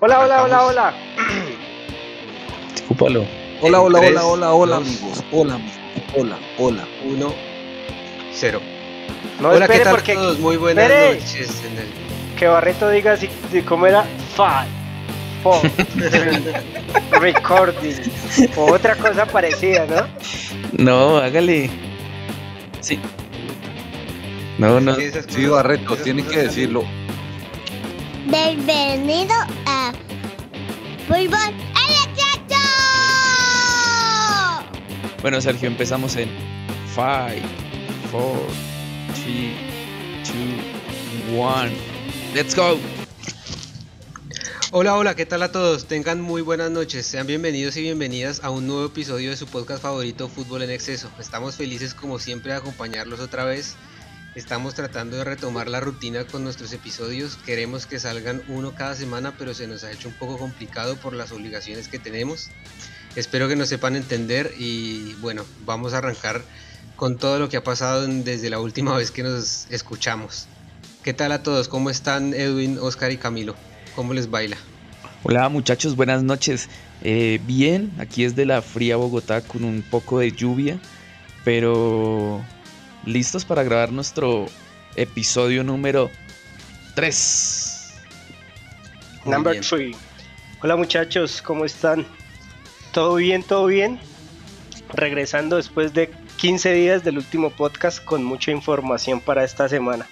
[0.00, 0.94] Hola, hola, hola, hola.
[2.74, 3.24] Escúpalo.
[3.60, 4.86] Hola, hola, Tres, hola, hola, hola, dos.
[4.88, 5.24] amigos.
[5.32, 5.76] Hola, amigos.
[6.16, 6.88] Hola, hola.
[7.04, 7.34] 1,
[8.32, 8.60] 0.
[9.40, 10.38] No, Hola, ¿qué tal porque todos?
[10.38, 11.14] Muy buenas espere.
[11.20, 11.62] noches.
[11.64, 14.66] en el- que Barreto diga si, si- cómo era five,
[15.42, 15.60] four,
[17.20, 17.96] recording
[18.56, 20.06] o otra cosa parecida, ¿no?
[20.72, 21.70] No, hágale.
[22.80, 22.98] Sí.
[24.56, 24.94] No, no.
[25.28, 26.84] Sí, Barreto, tiene que decirlo.
[28.30, 29.34] Bienvenido
[29.66, 29.92] a
[31.08, 31.52] Fútbol
[31.88, 32.58] Electro.
[35.20, 36.28] Bueno, Sergio, empezamos en
[36.94, 37.04] 5,
[38.12, 38.40] 4,
[39.24, 39.52] 3,
[41.28, 41.70] 2, 1.
[42.32, 42.78] Let's go.
[44.70, 45.86] Hola, hola, ¿qué tal a todos?
[45.86, 47.06] Tengan muy buenas noches.
[47.06, 51.10] Sean bienvenidos y bienvenidas a un nuevo episodio de su podcast favorito Fútbol en Exceso.
[51.18, 53.74] Estamos felices como siempre de acompañarlos otra vez.
[54.36, 57.34] Estamos tratando de retomar la rutina con nuestros episodios.
[57.34, 61.14] Queremos que salgan uno cada semana, pero se nos ha hecho un poco complicado por
[61.14, 62.48] las obligaciones que tenemos.
[63.16, 66.42] Espero que nos sepan entender y bueno, vamos a arrancar
[66.94, 70.46] con todo lo que ha pasado desde la última vez que nos escuchamos.
[71.02, 71.66] ¿Qué tal a todos?
[71.66, 73.56] ¿Cómo están Edwin, Oscar y Camilo?
[73.96, 74.58] ¿Cómo les baila?
[75.24, 76.68] Hola muchachos, buenas noches.
[77.02, 80.78] Eh, bien, aquí es de la fría Bogotá con un poco de lluvia,
[81.44, 82.44] pero
[83.04, 84.46] listos para grabar nuestro
[84.96, 86.10] episodio número
[86.94, 87.94] 3.
[89.24, 89.64] Muy Number bien.
[89.64, 89.96] three.
[90.62, 92.06] Hola muchachos, ¿cómo están?
[92.92, 93.42] ¿Todo bien?
[93.42, 93.98] ¿Todo bien?
[94.92, 100.06] Regresando después de 15 días del último podcast con mucha información para esta semana.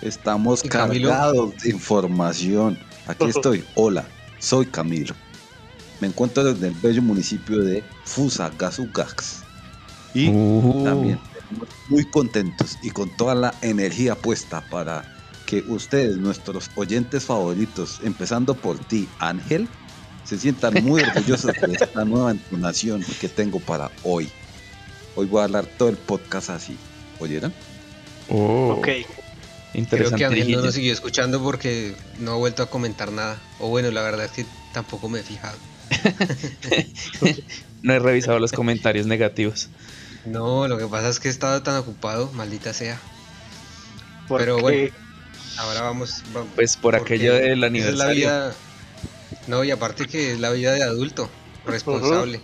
[0.00, 2.78] Estamos cargados de información.
[3.06, 3.64] Aquí estoy.
[3.74, 4.04] Hola,
[4.38, 5.14] soy Camilo.
[6.00, 9.43] Me encuentro desde el bello municipio de Fusagasugás.
[10.14, 10.84] Y Uh.
[10.84, 15.04] también estamos muy contentos y con toda la energía puesta para
[15.46, 19.68] que ustedes, nuestros oyentes favoritos, empezando por ti, Ángel,
[20.24, 24.30] se sientan muy orgullosos de esta nueva entonación que tengo para hoy.
[25.16, 26.76] Hoy voy a hablar todo el podcast así.
[27.20, 27.52] ¿Oyeron?
[28.30, 28.84] Oh, Ok.
[28.86, 30.18] Creo Interesante.
[30.18, 33.38] que Ángel no nos siguió escuchando porque no ha vuelto a comentar nada.
[33.58, 35.58] O bueno, la verdad es que tampoco me he fijado.
[37.82, 39.68] No he revisado los comentarios negativos.
[40.26, 43.00] No, lo que pasa es que he estado tan ocupado, maldita sea.
[44.28, 44.90] Pero bueno.
[45.58, 46.22] Ahora vamos.
[46.36, 48.14] va- Pues por aquello del esa es la aniversario.
[48.16, 48.54] vida.
[49.46, 51.30] No, y aparte que es la vida de adulto,
[51.66, 52.40] responsable.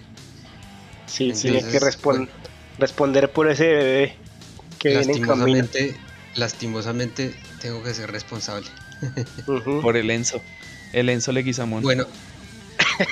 [1.06, 2.28] Sí, Entonces, tiene que respon- bueno.
[2.78, 4.16] responder por ese bebé
[4.78, 5.26] que viene en camino.
[5.36, 6.00] lastimosamente,
[6.34, 8.66] lastimosamente tengo que ser responsable.
[9.82, 10.42] Por el Enzo.
[10.92, 11.82] El Enzo Leguizamón.
[11.82, 12.04] Bueno,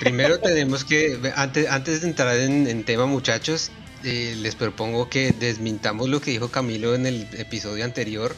[0.00, 3.70] primero tenemos que, antes, antes de entrar en, en tema muchachos,
[4.04, 8.34] eh, les propongo que desmintamos lo que dijo Camilo en el episodio anterior,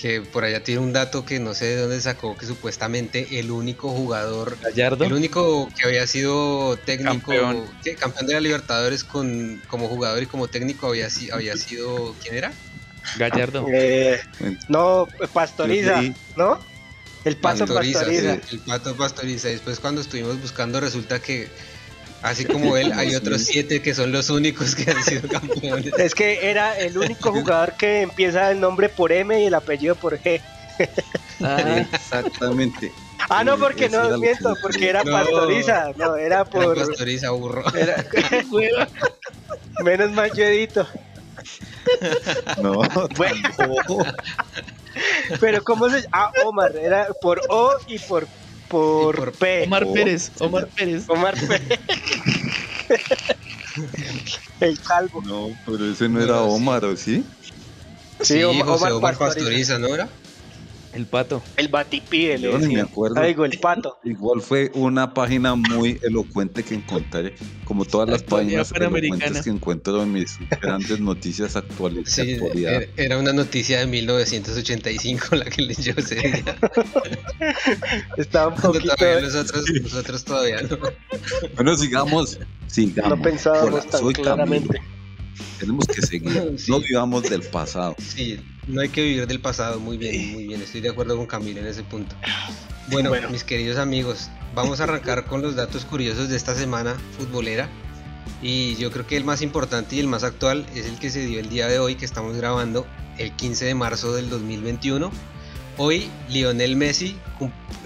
[0.00, 3.50] que por allá tiene un dato que no sé de dónde sacó, que supuestamente el
[3.50, 5.04] único jugador, Gallardo.
[5.04, 7.66] el único que había sido técnico, Campeón.
[7.84, 7.96] ¿qué?
[7.96, 12.36] campeón de la Libertadores con, como jugador y como técnico había, si- había sido, ¿quién
[12.36, 12.52] era?
[13.18, 13.66] Gallardo.
[13.72, 14.20] Eh,
[14.68, 16.02] no, Pastoriza.
[16.36, 16.58] ¿no?
[17.24, 18.34] El Pastoriza, Pastoriza.
[18.46, 19.48] sí, el pato Pastoriza.
[19.48, 21.48] Después cuando estuvimos buscando resulta que
[22.22, 25.92] así como él hay otros siete que son los únicos que han sido campeones.
[25.98, 29.94] Es que era el único jugador que empieza el nombre por M y el apellido
[29.96, 30.40] por G.
[31.42, 32.92] Ah, Exactamente.
[33.28, 35.12] Ah, no, porque no miento, que- porque era No.
[35.12, 36.76] Pastoriza, no, era Era por.
[36.76, 37.64] Pastoriza burro.
[37.74, 38.04] era-
[39.84, 40.88] Menos mal yo edito.
[42.62, 42.80] No,
[43.16, 43.40] Bueno.
[45.40, 48.28] Pero ¿cómo se Ah, Omar, era por O y por,
[48.70, 49.64] por, Y por P.
[49.64, 50.30] Omar Oh, Pérez.
[50.40, 51.04] Omar Pérez.
[51.08, 51.60] Omar P.
[54.60, 55.22] el calvo.
[55.24, 57.24] No, pero ese no era Omar, ¿o sí?
[58.20, 59.44] Sí, Sí, Omar- José Omar Omar Pastoriza.
[59.44, 60.08] Pastoriza, ¿no era?
[60.92, 61.40] El pato.
[61.56, 63.22] El batipide, le ni me acuerdo.
[63.22, 63.98] Digo, el pato.
[64.04, 67.34] Igual fue una página muy elocuente que encontré,
[67.64, 72.10] como todas las páginas elocuentes que encuentro en mis grandes noticias actuales.
[72.10, 72.82] Sí, actualidad.
[72.96, 76.44] era- una noticia de 1985 la que leyó ese día.
[78.16, 78.94] Estaba un poquito.
[78.96, 80.78] todavía nosotros, nosotros todavía no.
[81.54, 83.16] Bueno, sigamos, sigamos.
[83.18, 84.74] No pensábamos Hola, tan claramente.
[84.78, 84.90] Camilo.
[85.58, 86.30] Tenemos que seguir.
[86.58, 86.70] Sí.
[86.70, 87.94] No vivamos del pasado.
[87.98, 89.80] Sí, no hay que vivir del pasado.
[89.80, 90.62] Muy bien, muy bien.
[90.62, 92.14] Estoy de acuerdo con Camilo en ese punto.
[92.88, 93.30] Bueno, Bueno.
[93.30, 97.68] mis queridos amigos, vamos a arrancar con los datos curiosos de esta semana futbolera.
[98.42, 101.24] Y yo creo que el más importante y el más actual es el que se
[101.26, 102.86] dio el día de hoy, que estamos grabando
[103.18, 105.10] el 15 de marzo del 2021.
[105.76, 107.16] Hoy Lionel Messi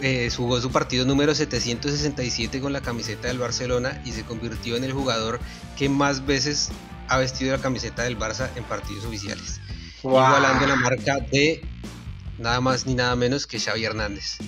[0.02, 4.84] eh, jugó su partido número 767 con la camiseta del Barcelona y se convirtió en
[4.84, 5.38] el jugador
[5.76, 6.70] que más veces
[7.08, 9.60] ha vestido la camiseta del Barça en partidos oficiales,
[10.04, 10.26] Wow.
[10.26, 11.62] igualando la marca de
[12.38, 14.38] nada más ni nada menos que Xavi Hernández.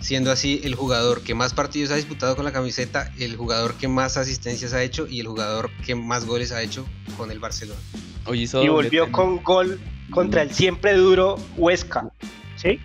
[0.00, 3.86] siendo así el jugador que más partidos ha disputado con la camiseta, el jugador que
[3.88, 6.86] más asistencias ha hecho y el jugador que más goles ha hecho
[7.16, 7.80] con el Barcelona.
[8.26, 9.80] Hoy hizo Y volvió con gol
[10.10, 12.10] contra el siempre duro Huesca.
[12.56, 12.80] ¿Sí?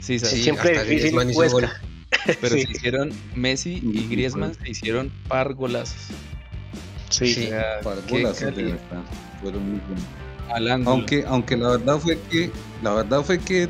[0.00, 0.18] Sí.
[0.18, 1.52] Sí, siempre hasta difícil Huesca.
[1.52, 1.68] gol.
[2.40, 2.62] pero sí.
[2.62, 4.08] se hicieron Messi y.
[4.08, 6.08] Griezmann se hicieron par golazos.
[7.08, 7.34] Sí.
[7.34, 7.48] Sí.
[7.48, 7.82] Calidad.
[7.82, 9.04] verdad,
[9.40, 10.19] fueron muy buenos.
[10.52, 10.90] Al ángulo.
[10.90, 12.50] Aunque, aunque la verdad fue que
[12.82, 13.68] la verdad fue que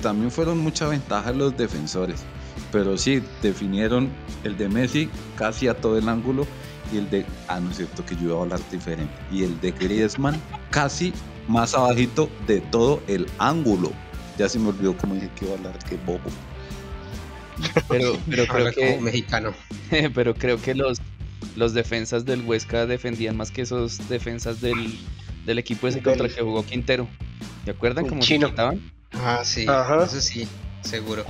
[0.00, 2.22] también fueron mucha ventaja los defensores.
[2.70, 4.10] Pero sí, definieron
[4.44, 6.46] el de Messi casi a todo el ángulo
[6.92, 9.58] y el de, ah, no es cierto que yo iba a hablar diferente, y el
[9.60, 10.40] de Griezmann
[10.70, 11.12] casi
[11.48, 13.90] más abajito de todo el ángulo.
[14.38, 16.20] Ya se me olvidó cómo dije que iba a hablar, que bobo.
[17.88, 19.52] Pero, pero creo como que, mexicano.
[20.14, 21.00] pero creo que los,
[21.56, 24.98] los defensas del Huesca defendían más que esos defensas del,
[25.44, 27.08] del equipo ese contra el que jugó Quintero.
[27.64, 28.46] ¿Se acuerdan cómo chino.
[28.48, 28.92] se quitaban?
[29.12, 30.04] Ah, sí, Ajá.
[30.04, 30.48] eso sí,
[30.82, 31.24] seguro.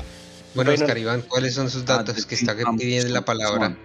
[0.54, 0.84] Bueno, Bueno.
[0.84, 2.16] Oscar Iván, ¿cuáles son sus datos?
[2.18, 3.76] Ah, que está pidiendo la palabra.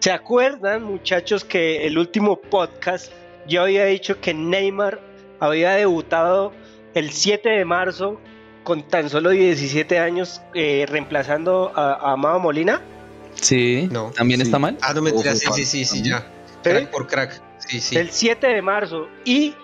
[0.00, 3.10] ¿Se acuerdan, muchachos, que el último podcast
[3.48, 5.00] yo había dicho que Neymar
[5.40, 6.52] había debutado
[6.94, 8.20] el 7 de marzo
[8.62, 12.80] con tan solo 17 años eh, reemplazando a, a Amado Molina?
[13.34, 13.88] Sí.
[13.90, 14.10] No.
[14.16, 14.46] ¿También Sí.
[14.46, 14.78] está mal?
[14.80, 16.26] Ah, no mentira, Ojo, sí, sí, sí, sí, ya.
[16.62, 17.42] Crack por crack.
[17.66, 17.96] Sí, sí.
[17.96, 19.54] El 7 de marzo y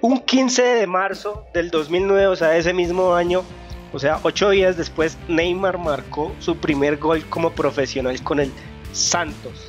[0.00, 3.42] un 15 de marzo del 2009, o sea, ese mismo año,
[3.92, 8.52] o sea, ocho días después, Neymar marcó su primer gol como profesional con el
[8.92, 9.68] Santos.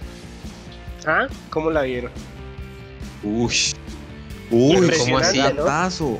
[1.06, 1.28] ¿Ah?
[1.50, 2.12] ¿Cómo la vieron?
[3.24, 3.56] Uy.
[4.52, 5.64] Uy, ¿cómo así, no?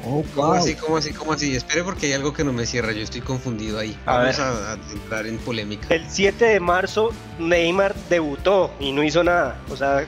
[0.06, 1.56] Oh, ¿Cómo así, cómo así, cómo así?
[1.56, 3.98] Espere porque hay algo que no me cierra, yo estoy confundido ahí.
[4.06, 5.88] A Vamos a, a entrar en polémica.
[5.90, 7.10] El 7 de marzo,
[7.40, 9.60] Neymar debutó y no hizo nada.
[9.72, 10.06] O sea,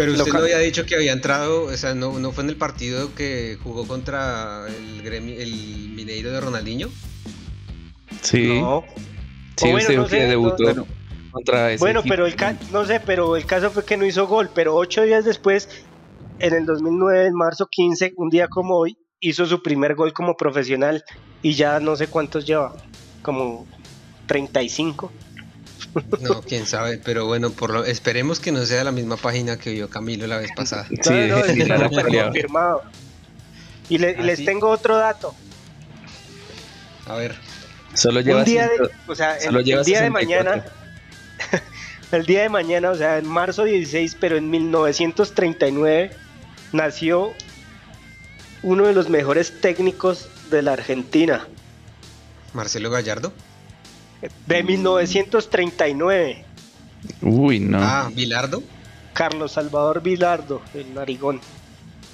[0.00, 2.48] Pero usted Loca- no había dicho que había entrado, o sea, no, no fue en
[2.48, 6.88] el partido que jugó contra el, gremi- el Mineiro de Ronaldinho.
[8.22, 8.60] Sí.
[8.60, 8.84] no.
[9.58, 10.86] Sí, O bueno, usted no que debutó no-
[11.30, 12.12] contra ese Bueno, equipo.
[12.14, 14.50] pero el ca- no sé, pero el caso fue que no hizo gol.
[14.54, 15.68] Pero ocho días después,
[16.38, 20.34] en el 2009, en marzo 15, un día como hoy, hizo su primer gol como
[20.34, 21.04] profesional
[21.42, 22.72] y ya no sé cuántos lleva,
[23.20, 23.66] como
[24.26, 25.12] 35.
[26.20, 29.70] No, quién sabe, pero bueno, por lo, esperemos que no sea la misma página que
[29.72, 30.86] vio Camilo la vez pasada.
[30.88, 31.90] Sí, No, no,
[32.24, 32.82] confirmado.
[33.88, 34.44] Y, le- ¿Ah, les sí?
[34.44, 35.34] tengo otro dato.
[37.06, 37.34] A ver,
[37.94, 40.44] Solo lleva un día de, ciento- o sea, el, solo lleva el día de 64.
[40.44, 40.64] mañana,
[42.12, 46.12] el día de mañana, o sea, en marzo 16, pero en 1939
[46.72, 47.32] nació
[48.62, 51.48] uno de los mejores técnicos de la Argentina,
[52.52, 53.32] Marcelo Gallardo.
[54.46, 56.44] De 1939,
[57.22, 57.78] Uy, no.
[57.80, 58.62] Ah, Bilardo.
[59.12, 61.40] Carlos Salvador Vilardo, el narigón.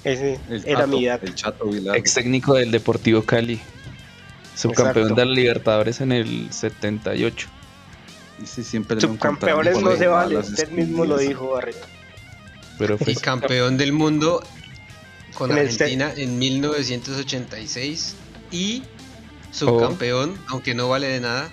[0.03, 1.25] Ese El era chato, mi dato.
[1.25, 1.97] El chato Vilar.
[1.97, 3.59] Ex técnico del Deportivo Cali.
[4.55, 5.21] Subcampeón Exacto.
[5.21, 7.47] de la Libertadores en el 78.
[8.43, 11.85] Sí, siempre le encontraron Subcampeones no se vale, usted mismo lo dijo, Barreto.
[12.77, 14.43] Pero fue Y campeón del mundo
[15.33, 18.15] con En Argentina en 1986.
[18.51, 18.83] Y
[19.51, 21.49] subcampeón, aunque no vale de nada,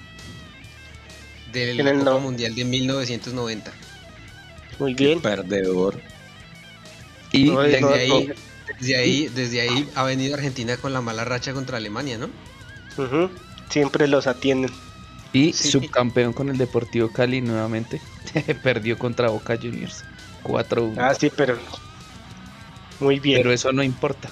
[1.54, 3.72] de En la el Copa no- Mundial de 1990.
[4.78, 5.20] Muy bien.
[5.20, 6.00] Perdedor.
[7.32, 8.34] y No, Desde no, ahí, no.
[8.78, 12.28] desde ahí, desde ahí ha venido Argentina con la mala racha contra Alemania, ¿no?
[13.70, 14.70] Siempre los atienden.
[15.32, 15.68] y Sí.
[15.72, 18.00] subcampeón con el Deportivo Cali nuevamente.
[18.62, 20.04] Perdió contra Boca Juniors.
[20.44, 20.94] 4-1.
[20.96, 21.58] Ah, sí, pero
[23.00, 23.38] muy bien.
[23.40, 24.28] Pero eso no importa.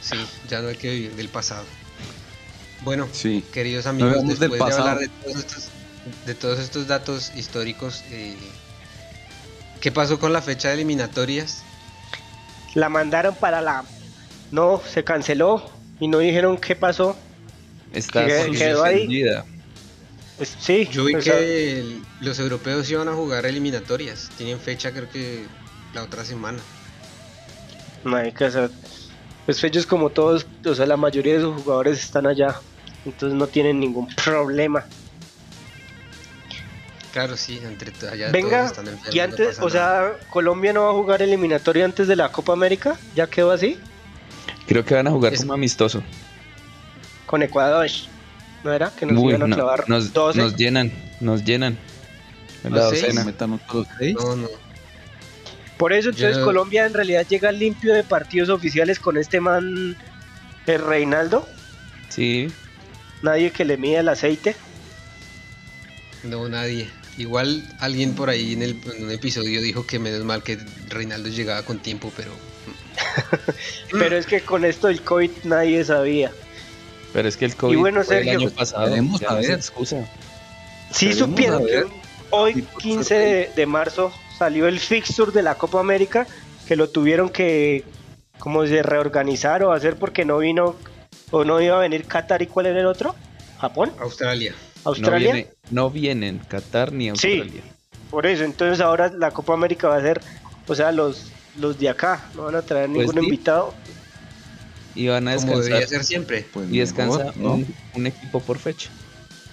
[0.00, 0.16] Sí,
[0.48, 1.64] ya no hay que vivir del pasado.
[2.82, 3.44] Bueno, Sí.
[3.52, 5.68] queridos amigos, del después de hablar de todos estos,
[6.26, 8.36] de todos estos datos históricos, eh,
[9.80, 11.62] ¿qué pasó con la fecha de eliminatorias?
[12.74, 13.84] La mandaron para la...
[14.50, 15.68] No, se canceló
[15.98, 17.16] y no dijeron qué pasó.
[17.92, 19.24] Está Quedó- quedó ahí.
[20.36, 24.28] Pues, sí, Yo vi sea, que el- los europeos iban a jugar eliminatorias.
[24.36, 25.46] Tienen fecha creo que
[25.94, 26.58] la otra semana.
[28.04, 28.70] no hay que hacer-
[29.46, 32.56] Pues ellos como todos, o sea, la mayoría de sus jugadores están allá.
[33.04, 34.84] Entonces no tienen ningún problema.
[37.12, 39.14] Claro, sí, entre allá Venga, todos están enfermos.
[39.14, 39.70] y antes, o nada.
[39.70, 42.96] sea, Colombia no va a jugar eliminatoria antes de la Copa América.
[43.14, 43.78] ¿Ya quedó así?
[44.66, 46.02] Creo que van a jugar Es- como amistoso.
[47.24, 47.88] Con Ecuador.
[48.64, 48.90] ¿No era?
[48.90, 50.38] Que nos Uy, iban a no, clavar nos, 12.
[50.38, 51.78] nos llenan, nos llenan.
[52.64, 53.24] En la docena.
[53.98, 54.14] Seis.
[54.16, 54.48] No, no.
[55.76, 59.96] Por eso entonces Yo- Colombia en realidad llega limpio de partidos oficiales con este man
[60.66, 61.46] el Reinaldo.
[62.08, 62.48] Sí,
[63.22, 64.54] Nadie que le mida el aceite.
[66.22, 66.88] No, nadie.
[67.18, 71.28] Igual alguien por ahí en, el, en un episodio dijo que menos mal que Reinaldo
[71.30, 72.32] llegaba con tiempo, pero
[73.90, 76.30] Pero es que con esto del COVID nadie sabía.
[77.12, 78.94] Pero es que el COVID bueno, fue el Sergio, año pasado.
[78.94, 79.50] es saber.
[79.50, 80.08] excusa.
[80.92, 81.84] Sí supieron que
[82.30, 86.26] hoy, Sí, por 15 de, de marzo, salió el fixture de la Copa América,
[86.66, 87.84] que lo tuvieron que
[88.38, 90.76] como se reorganizar o hacer porque no vino
[91.30, 93.14] o no iba a venir Qatar y cuál era el otro?
[93.58, 94.54] Japón, Australia.
[94.84, 95.28] Australia.
[95.28, 97.38] No, viene, no vienen Qatar ni Sí.
[97.40, 97.62] Australia.
[98.10, 100.20] Por eso, entonces ahora la Copa América va a ser,
[100.68, 103.24] o sea, los los de acá, no van a traer Pues ningún sí.
[103.24, 103.72] invitado.
[104.94, 105.64] Y van a Como descansar.
[105.64, 106.46] debería ser siempre.
[106.52, 107.54] Pues Y descansa mejor, ¿no?
[107.54, 108.90] un, un equipo por fecha.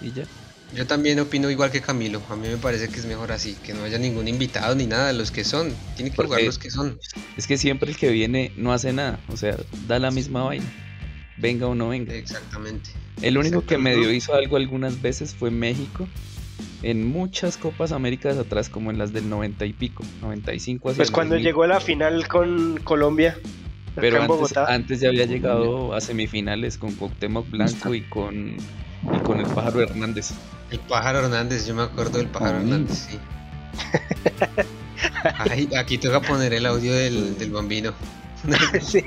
[0.02, 0.24] Y ya.
[0.74, 2.20] Yo también opino igual que Camilo.
[2.28, 5.12] A mí me parece que es mejor así, que no haya ningún invitado ni nada.
[5.12, 6.98] Los que son, tienen que Porque- jugar los que son.
[7.36, 9.20] Es que siempre el que viene no hace nada.
[9.28, 10.66] O sea, da la misma vaina.
[11.36, 12.14] Venga o no venga.
[12.14, 12.90] Exactamente.
[13.22, 16.08] El único que medio hizo algo algunas veces fue México.
[16.82, 21.10] En muchas Copas Américas atrás, como en las del 90 y pico, 95 hacia Pues
[21.10, 21.46] cuando 2000.
[21.46, 23.38] llegó a la final con Colombia,
[23.94, 28.56] Pero antes, antes ya había llegado a semifinales con Cuauhtémoc Blanco y con,
[29.12, 30.30] y con el Pájaro Hernández.
[30.70, 32.62] El pájaro Hernández, yo me acuerdo del pájaro Ay.
[32.64, 33.18] Hernández, sí.
[35.50, 37.92] Ay, aquí toca poner el audio del, del bambino.
[38.82, 39.02] Sí.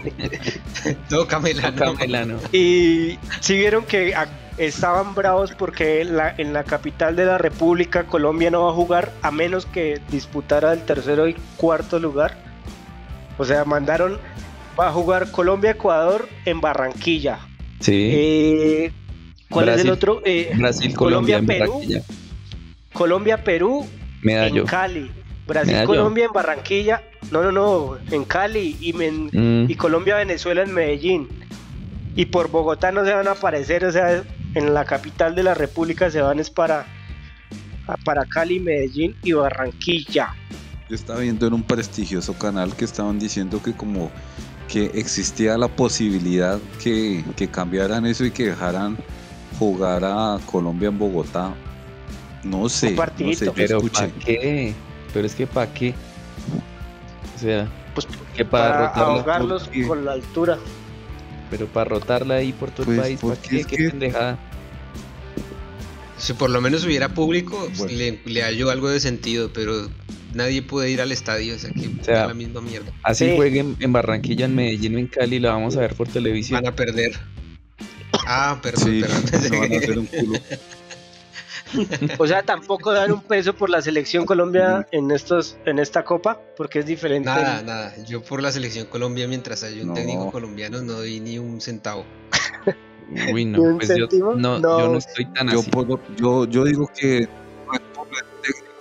[1.09, 1.77] Tócamela, no.
[1.93, 2.39] Camelano.
[2.51, 4.27] Y si vieron que a-
[4.57, 9.13] estaban bravos porque la- en la capital de la República Colombia no va a jugar
[9.21, 12.35] a menos que disputara el tercero y cuarto lugar.
[13.37, 14.17] O sea, mandaron,
[14.79, 17.37] va a jugar Colombia-Ecuador en Barranquilla.
[17.79, 18.09] Sí.
[18.11, 18.91] Eh,
[19.49, 19.87] ¿Cuál es Brasil.
[19.87, 20.21] el otro?
[20.25, 21.73] Eh, Brasil, Colombia, en Colombia-Perú.
[21.73, 22.03] Barranquilla.
[22.93, 23.87] Colombia-Perú
[24.21, 24.61] Medallo.
[24.61, 24.99] en Cali.
[25.01, 25.13] Medallo.
[25.47, 27.03] Brasil-Colombia en Barranquilla.
[27.31, 31.27] No, no, no, en Cali y, Mm, y Colombia-Venezuela en Medellín.
[32.15, 34.23] Y por Bogotá no se van a aparecer, o sea,
[34.55, 36.85] en la capital de la República se van es para,
[38.03, 40.33] para Cali, Medellín y Barranquilla.
[40.89, 44.09] Yo estaba viendo en un prestigioso canal que estaban diciendo que como
[44.67, 48.97] que existía la posibilidad que, que cambiaran eso y que dejaran
[49.59, 51.53] jugar a Colombia en Bogotá.
[52.43, 53.39] No sé, no partidito.
[53.39, 53.81] sé, yo pero.
[53.81, 54.73] ¿para qué?
[55.13, 55.93] Pero es que ¿para qué?
[57.35, 60.57] O sea, Pues que para, para ahogarlos con la altura.
[61.49, 63.59] pero para rotarla ahí por todo Pues, el país, ¿para qué?
[63.61, 64.37] es ¿Qué que- pendejada?
[66.17, 67.93] Si por lo menos hubiera público, pues, Bueno.
[67.97, 69.87] le, le hallo algo de sentido, pero
[70.33, 72.91] nadie puede ir al estadio, o sea que O sea, la misma mierda.
[73.03, 73.35] Así Sí.
[73.35, 76.61] jueguen en Barranquilla, en Medellín o en Cali, la vamos a ver por televisión.
[76.61, 77.19] Van a perder.
[78.25, 79.23] Ah, perdón, Sí, perdón.
[79.51, 80.39] no van a hacer un culo.
[82.17, 86.39] O sea, tampoco dan un peso por la selección Colombia en estos en esta copa,
[86.55, 87.27] porque es diferente.
[87.27, 87.93] Nada, nada.
[88.05, 89.93] Yo por la selección Colombia, mientras haya un No.
[89.93, 92.05] técnico colombiano, no doy ni un centavo.
[93.33, 94.79] Uy, ¿Ni no, un pues yo no, No.
[94.79, 95.69] yo no estoy tan Yo, así.
[95.69, 97.27] por- yo, yo digo que
[97.67, 98.73] no es por el técnico.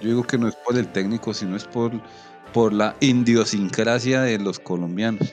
[0.00, 1.92] Yo digo que no es por el técnico, sino es por,
[2.52, 5.32] por la idiosincrasia de los colombianos.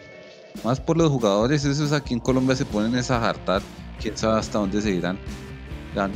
[0.63, 3.61] Más por los jugadores, esos aquí en Colombia se ponen es a jartar.
[4.01, 5.17] Quién sabe hasta dónde se irán.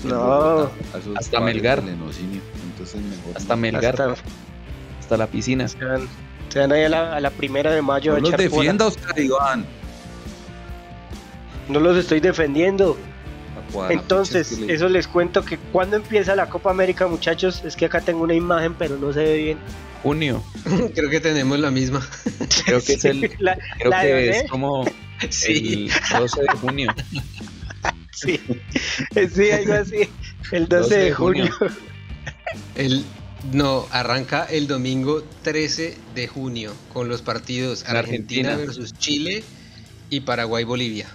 [0.04, 0.70] No.
[1.18, 1.80] Hasta Melgar.
[1.80, 3.62] Entonces mejor Hasta no.
[3.62, 4.16] Melgar, hasta,
[5.00, 5.68] Hasta- la piscina.
[5.68, 6.08] se, van,
[6.50, 8.86] se van ahí a la, a la primera de mayo No a los defienda.
[8.86, 9.66] Oscar Iván.
[11.70, 12.98] No los estoy defendiendo.
[13.89, 18.22] Entonces, eso les cuento que cuando empieza la Copa América, muchachos, es que acá tengo
[18.24, 19.58] una imagen, pero no se ve bien.
[20.03, 20.43] Junio,
[20.96, 22.05] Creo que tenemos la misma.
[22.65, 24.84] creo que es el, La- creo la que es como
[25.29, 25.89] Sí.
[26.13, 26.96] el 12 de junio.
[28.12, 28.39] sí.
[29.34, 30.10] Sí, algo así.
[30.51, 31.50] El 12 de junio.
[32.75, 33.05] El,
[33.53, 38.55] no, arranca el domingo 13 de junio con los partidos En Argentina, Argentina.
[38.58, 39.43] versus Chile
[40.10, 41.08] y Paraguay-Bolivia.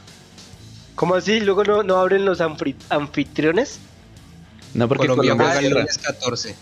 [0.96, 1.40] ¿Cómo así?
[1.40, 3.78] ¿Luego no, no abren los anfitriones?
[4.74, 6.56] No, porque Colombia Colombia, juega el lunes 14.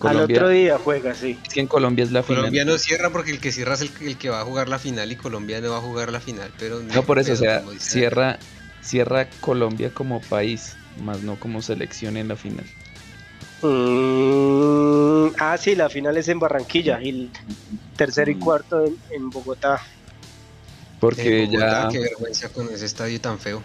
[0.00, 1.38] Al otro día juega, sí.
[1.46, 2.40] es que en Colombia es la final.
[2.40, 4.68] Colombia no cierra porque el que cierra es el, que- el que va a jugar
[4.68, 6.50] la final y Colombia no va a jugar la final.
[6.58, 8.38] Pero No, por eso, o sea, cierra,
[8.82, 12.64] cierra Colombia como país, más no como selección en la final.
[13.62, 17.32] Mm, ah, sí, la final es en Barranquilla y el
[17.96, 18.40] tercero y Mm.
[18.40, 19.80] cuarto en, en Bogotá.
[21.00, 23.62] Porque Bogotá, ya Qué vergüenza con ese estadio tan feo.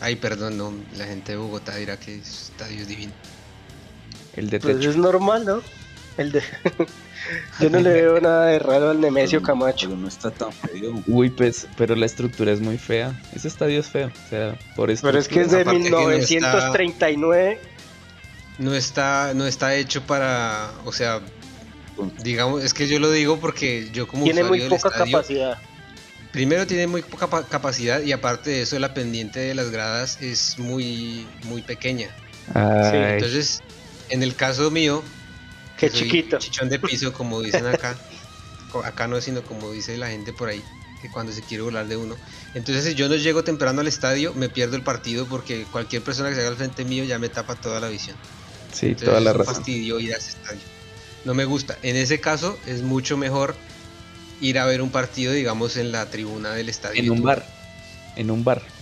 [0.00, 3.12] Ay, perdón, no, la gente de Bogotá dirá que ese estadio es divino.
[4.36, 4.90] el de Pues techo.
[4.90, 5.62] es normal, ¿no?
[6.16, 6.42] El de...
[7.60, 9.88] Yo no le veo nada de raro al Nemesio Camacho.
[9.88, 11.02] Pero no está tan feo.
[11.08, 13.20] Uy, pues, pero la estructura es muy fea.
[13.34, 15.02] Ese estadio es feo, o sea, por eso.
[15.04, 17.60] Pero es que es de Aparte que no está- 1939.
[18.58, 21.20] No está, no está hecho para, o sea,
[22.22, 25.58] digamos, es que yo lo digo porque yo como Tiene muy poca estadio, capacidad.
[26.32, 30.18] Primero tiene muy poca pa- capacidad y aparte de eso la pendiente de las gradas
[30.20, 32.08] es muy, muy pequeña.
[32.54, 33.62] Ay, Entonces,
[34.10, 35.02] en el caso mío,
[35.76, 36.38] Qué chiquito.
[36.38, 37.96] chichón de piso, como dicen acá,
[38.84, 40.62] acá no, sino como dice la gente por ahí.
[41.00, 42.16] que cuando se quiere volar de uno.
[42.54, 46.28] Entonces, si yo no llego temprano al estadio, me pierdo el partido porque cualquier persona
[46.28, 48.16] que se haga al frente mío ya me tapa toda la visión.
[48.72, 49.54] Sí, Entonces, toda la es un razón.
[49.54, 50.60] fastidio ir a ese estadio.
[51.24, 51.78] No me gusta.
[51.82, 53.54] En ese caso, es mucho mejor
[54.40, 57.00] ir a ver un partido, digamos, en la tribuna del estadio.
[57.02, 57.44] En un bar.
[58.16, 58.62] En un bar.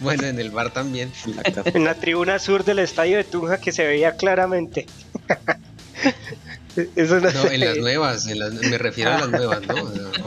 [0.00, 1.12] Bueno, en el bar también.
[1.26, 1.42] La.
[1.74, 4.86] En la tribuna sur del estadio de Tunja que se veía claramente.
[6.96, 9.74] Eso no, en las nuevas, en las- me refiero a las nuevas, ¿no?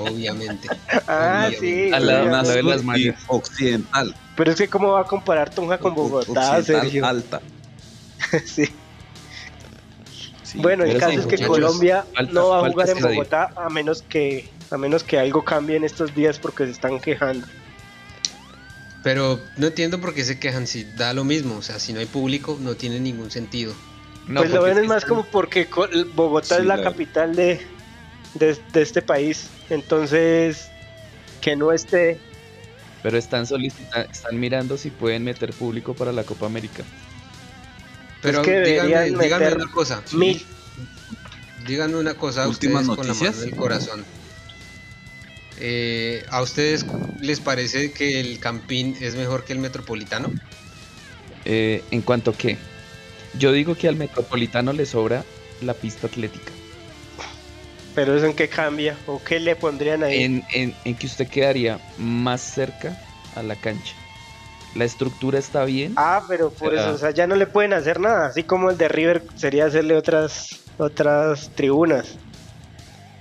[0.04, 0.68] Obviamente.
[1.08, 1.88] Ah, Obviamente.
[1.88, 1.94] sí.
[1.94, 3.16] Al lado de las Y mallas.
[3.28, 4.14] occidental.
[4.36, 7.06] Pero es que cómo va a comparar Tunja con Bogotá, occidental Sergio.
[7.06, 7.42] alta.
[8.46, 8.70] Sí.
[10.54, 10.60] Sí.
[10.62, 13.16] Bueno, el caso sí, es que Colombia falta- no va a jugar en estadio.
[13.16, 17.00] Bogotá a menos que a menos que algo cambie en estos días porque se están
[17.00, 17.46] quejando.
[19.04, 21.58] Pero no entiendo por qué se quejan si da lo mismo.
[21.58, 23.74] O sea, si no hay público, no tiene ningún sentido.
[24.28, 25.68] No, pues lo ven es más están- como porque
[26.16, 27.60] Bogotá Sí, es la la- capital de,
[28.36, 29.50] de, de este país.
[29.70, 30.70] Entonces,
[31.42, 32.20] que no esté.
[33.02, 36.84] Pero están solicitando, están mirando si pueden meter público para la Copa América.
[38.24, 40.02] Pero que díganme, díganme una cosa.
[40.14, 40.44] Mil.
[41.68, 43.36] Díganme una cosa a Últimas ustedes con la noticias.
[43.36, 44.06] mano del corazón.
[45.60, 46.86] Eh, ¿A ustedes
[47.22, 50.32] les parece que el Campín es mejor que el Metropolitano?
[51.46, 52.58] Eh, en cuanto a qué,
[53.38, 55.24] yo digo que al Metropolitano le sobra
[55.62, 56.52] la pista atlética.
[57.96, 60.24] Pero eso en qué cambia o qué le pondrían ahí.
[60.24, 62.98] En, en- en que usted quedaría más cerca
[63.36, 63.94] a la cancha.
[64.76, 65.94] La estructura está bien.
[65.98, 68.28] Ah, pero por eso, o sea, ya no le pueden hacer nada.
[68.28, 72.16] Así como el de River sería hacerle otras otras tribunas.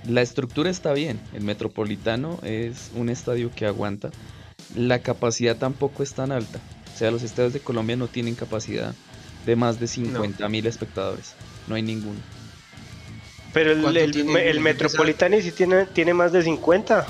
[0.07, 1.19] La estructura está bien.
[1.33, 4.09] El Metropolitano es un estadio que aguanta.
[4.75, 6.59] La capacidad tampoco es tan alta.
[6.93, 8.93] O sea, los estadios de Colombia no tienen capacidad
[9.45, 11.33] de más de 50 mil espectadores.
[11.67, 12.19] No hay ninguno.
[13.53, 17.05] Pero el, ¿Cuánto el, tiene me- el el Metropolitano sí tiene, tiene más de 50.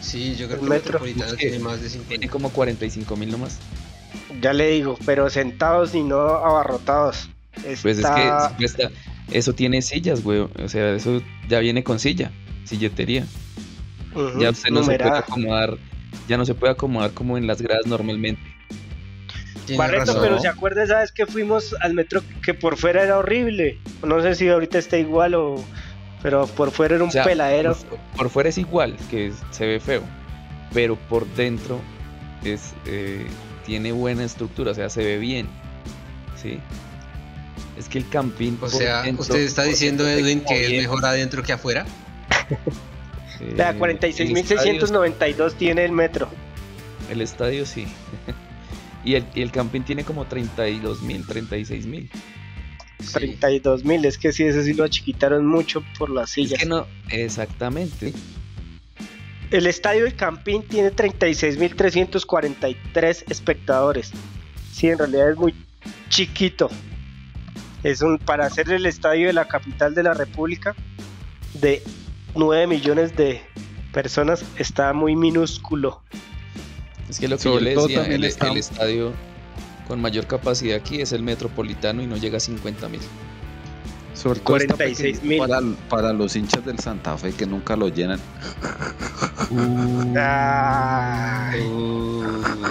[0.00, 1.00] Sí, yo creo El que el metro.
[1.00, 2.08] Metropolitano tiene más de 50.
[2.08, 3.58] Tiene como 45 mil nomás.
[4.40, 7.28] Ya le digo, pero sentados y no abarrotados.
[7.82, 8.88] Pues es que
[9.32, 10.40] eso tiene sillas, güey.
[10.40, 12.30] O sea, eso ya viene con silla,
[12.64, 13.26] silletería.
[14.38, 15.78] Ya usted no se puede acomodar,
[16.28, 18.42] ya no se puede acomodar como en las gradas normalmente.
[19.76, 20.22] Barreto, razón.
[20.22, 23.78] pero se acuerda esa vez que fuimos al metro que por fuera era horrible.
[24.02, 25.62] No sé si ahorita está igual o.
[26.22, 27.74] Pero por fuera era un O sea, peladero.
[27.76, 30.02] Por, por fuera es igual, que se ve feo,
[30.72, 31.80] pero por dentro
[32.44, 33.26] es eh,
[33.64, 35.46] tiene buena estructura, o sea, se ve bien.
[36.40, 36.58] ¿Sí?
[37.78, 38.56] Es que el camping.
[38.60, 41.86] O sea, dentro- usted está diciendo, Edwin, que es mejor adentro que afuera.
[43.40, 46.28] eh, estadio- 46.692 tiene el metro.
[47.10, 47.86] El estadio sí.
[49.04, 52.10] y, el, y el camping tiene como 32 mil, 36 mil.
[53.00, 53.12] Sí.
[53.12, 56.60] 32 mil, es que sí, ese sí lo achiquitaron mucho por las Es sillas.
[56.60, 58.12] que no, exactamente.
[59.50, 64.12] El estadio del Campín tiene 36.343 espectadores.
[64.72, 65.54] Sí, en realidad es muy
[66.10, 66.68] chiquito.
[67.82, 70.74] Es un para hacer el estadio de la capital de la República
[71.54, 71.82] de
[72.34, 73.40] 9 millones de
[73.92, 76.02] personas está muy minúsculo.
[77.08, 79.14] Es que lo que Sobre yo le decía, el, el estadio
[79.88, 83.00] con mayor capacidad aquí es el Metropolitano y no llega a 50 mil.
[84.14, 85.38] Sobre todo está 46 pequeño mil.
[85.38, 88.20] para, para los hinchas del Santa Fe que nunca lo llenan.
[90.16, 92.22] Ah, Uh,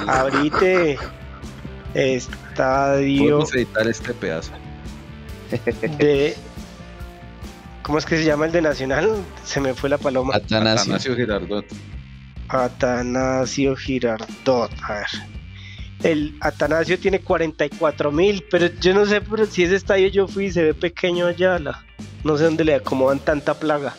[0.07, 0.65] ahorita
[1.95, 4.51] estadio Podemos editar este pedazo.
[5.97, 6.35] de
[7.81, 9.09] ¿Cómo es que se llama el de Nacional?
[9.45, 10.35] Se me fue la paloma.
[10.35, 10.81] Atanasio.
[10.81, 11.65] Atanasio Girardot.
[12.49, 14.71] Atanasio Girardot.
[14.83, 15.36] A ver.
[16.03, 20.45] El Atanasio tiene 44 mil, pero yo no sé pero si ese estadio yo fui
[20.45, 21.57] y se ve pequeño allá.
[21.59, 21.83] la-
[22.23, 23.95] no sé dónde le acomodan tanta plaga.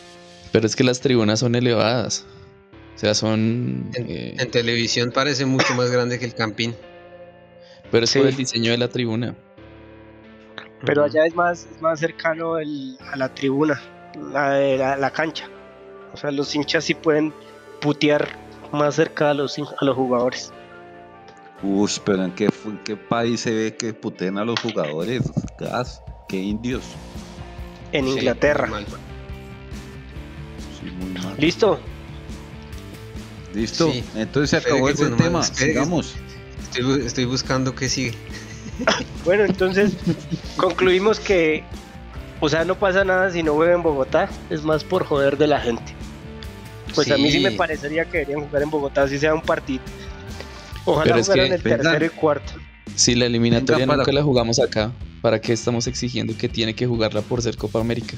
[0.52, 2.24] Pero es que las tribunas son elevadas.
[2.94, 3.90] O sea, son...
[3.94, 6.74] en, eh, en televisión parece mucho más grande que el Campín.
[7.90, 8.18] pero es sí.
[8.18, 9.34] por el diseño de la tribuna.
[10.84, 13.80] Pero allá es más, es más cercano el- a la tribuna,
[14.32, 15.48] la, de la, la cancha.
[16.12, 17.32] O sea, los hinchas sí pueden
[17.80, 18.28] putear
[18.72, 20.52] más cerca a los, a los jugadores.
[21.62, 25.23] Uy, pero ¿en qué, en qué país se ve que puten a los jugadores?
[25.59, 26.83] Gas, qué indios.
[27.92, 28.68] En Sí, Inglaterra.
[30.81, 31.35] Sí, muy mal.
[31.38, 31.81] ¿Listo?
[33.55, 33.90] Listo.
[33.90, 34.05] Sí.
[34.14, 35.42] Entonces se acabó ese tema.
[35.42, 36.14] Sigamos.
[36.62, 38.14] Estoy, estoy buscando qué sigue.
[39.25, 39.94] Bueno, entonces
[40.57, 41.64] concluimos que,
[42.40, 45.49] o sea, no pasa nada si no juega en Bogotá, es más por joder de
[45.49, 45.92] la gente.
[46.94, 49.83] Pues a mí sí me parecería que deberían jugar en Bogotá, si sea un partido.
[50.90, 52.53] Ojalá Pero es que el tercero y cuarto.
[52.96, 56.74] Si la eliminatoria Venga, para- nunca la jugamos acá, ¿para qué estamos exigiendo que tiene
[56.74, 58.16] que jugarla por ser Copa América?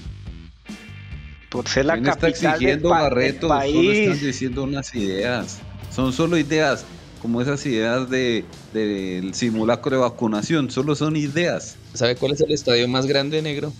[1.48, 3.48] por ser la ¿Quién está capital del, exigiendo pa- del Barreto?
[3.48, 4.20] Solo están país.
[4.22, 5.58] diciendo unas ideas.
[5.92, 6.84] Son solo ideas,
[7.20, 10.70] como esas ideas de del simulacro de vacunación.
[10.70, 11.74] Solo son ideas.
[11.92, 13.72] ¿Sabe cuál es el estadio más grande, negro?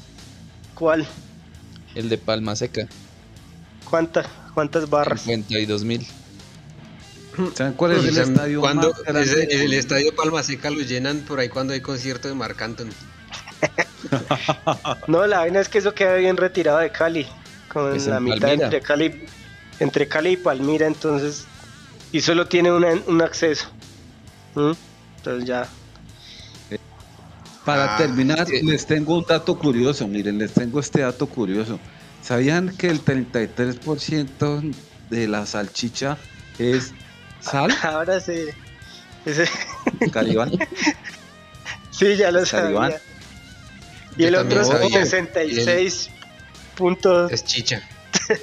[0.74, 1.06] ¿Cuál?
[1.94, 2.88] El de Palma Seca.
[3.88, 4.26] ¿Cuántas?
[4.52, 5.20] ¿Cuántas barras?
[5.22, 6.04] 52 mil.
[7.54, 9.48] ¿Saben cuál es el estadio cuando más grande?
[9.50, 12.90] el estadio Palma Seca lo llenan por ahí cuando hay concierto de Marc Anthony.
[15.06, 17.26] No, la vaina es que eso queda bien retirado de Cali.
[17.72, 18.64] Con Pues la en mitad Palmira.
[18.66, 19.24] entre Cali,
[19.78, 21.46] entre Cali y Palmira, entonces.
[22.12, 23.68] Y solo tiene una- un acceso.
[24.54, 24.72] ¿Mm?
[25.18, 25.68] Entonces ya.
[27.64, 28.62] Para Ah, terminar, sí.
[28.62, 30.08] les tengo un dato curioso.
[30.08, 31.78] Miren, les tengo este dato curioso.
[32.22, 34.62] ¿Sabían que el 33%
[35.10, 36.16] de la salchicha
[36.58, 36.92] es
[37.40, 37.70] sal?
[37.82, 38.46] Ahora sí.
[39.26, 39.48] Ese-
[40.12, 40.50] Caribán.
[41.90, 42.92] sí, ya lo Talibán.
[42.92, 43.00] sabía.
[44.16, 45.04] Y Yo el otro sabía.
[45.06, 46.10] 66
[46.76, 47.30] puntos.
[47.32, 47.82] Es chicha.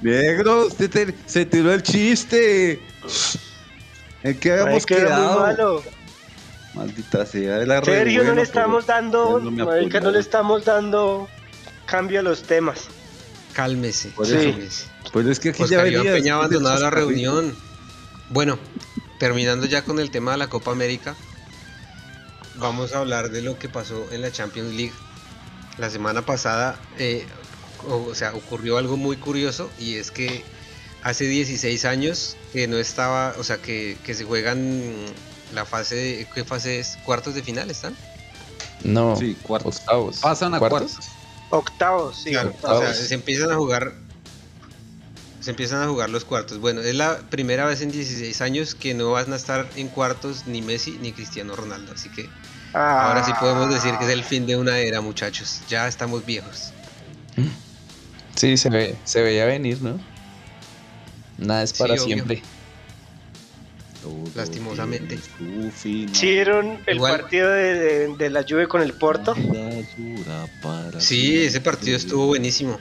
[0.00, 2.80] Negro, usted te- se tiró el chiste.
[4.22, 5.40] ¿En qué habíamos que era muy quedado?
[5.40, 5.82] malo.
[6.74, 10.64] Maldita sea, era re Serio, no le estamos dando, no me marica, no le estamos
[10.64, 11.28] dando
[11.84, 12.84] cambio a los temas.
[13.52, 14.08] Cálmese.
[14.10, 14.36] Por eso.
[14.36, 14.84] cálmese.
[15.12, 16.06] Pues es que aquí Oscar ya Iván.
[16.06, 17.54] Peña abandonado la reunión.
[18.30, 18.58] Bueno,
[19.18, 21.14] terminando ya con el tema de la Copa América,
[22.56, 24.92] vamos a hablar de lo que pasó en la Champions League.
[25.78, 27.26] La semana pasada, eh,
[27.88, 30.44] o, o sea, ocurrió algo muy curioso y es que
[31.02, 34.92] hace 16 años que no estaba, o sea, que, que se juegan
[35.54, 36.98] la fase de, ¿qué fase es?
[37.04, 37.96] ¿Cuartos de final están?
[38.84, 39.78] No, Sí, cuartos.
[39.80, 40.18] octavos.
[40.18, 40.98] Pasan a cuartos.
[41.50, 42.30] Octavos, sí.
[42.30, 42.80] Claro, o octavos.
[42.84, 43.92] sea, se empiezan a jugar.
[45.42, 46.58] Se empiezan a jugar los cuartos.
[46.58, 50.46] Bueno, es la primera vez en 16 años que no van a estar en cuartos
[50.46, 51.92] ni Messi ni Cristiano Ronaldo.
[51.94, 52.28] Así que
[52.72, 53.08] Ah.
[53.08, 55.60] ahora sí podemos decir que es el fin de una era, muchachos.
[55.68, 56.72] Ya estamos viejos.
[58.36, 60.00] Sí, se, ve, se veía venir, ¿no?
[61.38, 62.40] Nada es para siempre.
[64.00, 65.18] Todo Lastimosamente.
[65.38, 66.14] tiene su final.
[66.14, 69.34] ¿Sí vieron el Igual- partido de, de- de la Juve con el Porto?
[70.98, 72.78] Sí, ese partido estuvo buenísimo.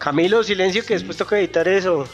[0.00, 0.94] Camilo, silencio, que Sí.
[0.94, 2.08] después toca editar eso.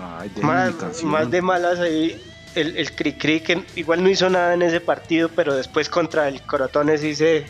[0.00, 2.22] Ay, de Más, más de malas ahí.
[2.54, 6.40] El, el Cricri, que igual no hizo nada en ese partido, pero después contra el
[6.42, 7.46] Corotones hice,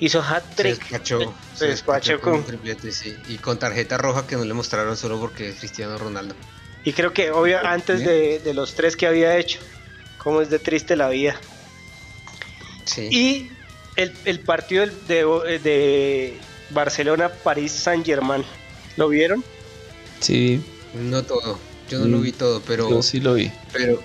[0.00, 0.78] hizo Se hat-trick.
[0.80, 1.34] despachó.
[1.54, 3.14] Se despachó con un triplete, sí.
[3.28, 6.34] Y con tarjeta roja que no le mostraron solo porque es Cristiano Ronaldo.
[6.84, 9.58] Y creo que obvio antes de, de los tres que había hecho.
[10.18, 11.36] Cómo es de triste la vida.
[12.84, 13.08] Sí.
[13.10, 13.50] Y
[13.96, 18.44] el, el partido del- de, de Barcelona-París Saint-Germain.
[18.96, 19.44] ¿Lo vieron?
[20.20, 20.60] Sí,
[20.94, 21.58] No todo.
[21.90, 22.88] Yo no lo Mm, vi todo, pero.
[22.90, 23.50] yo sí lo vi.
[23.72, 24.00] pero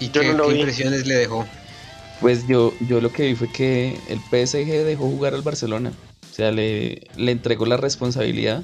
[0.00, 0.58] ¿Y Yo qué, no lo qué vi.
[0.60, 1.46] impresiones le dejó?
[2.20, 5.92] Pues yo, yo lo que vi fue que el PSG dejó jugar al Barcelona.
[6.30, 8.62] O sea, le, le entregó la responsabilidad.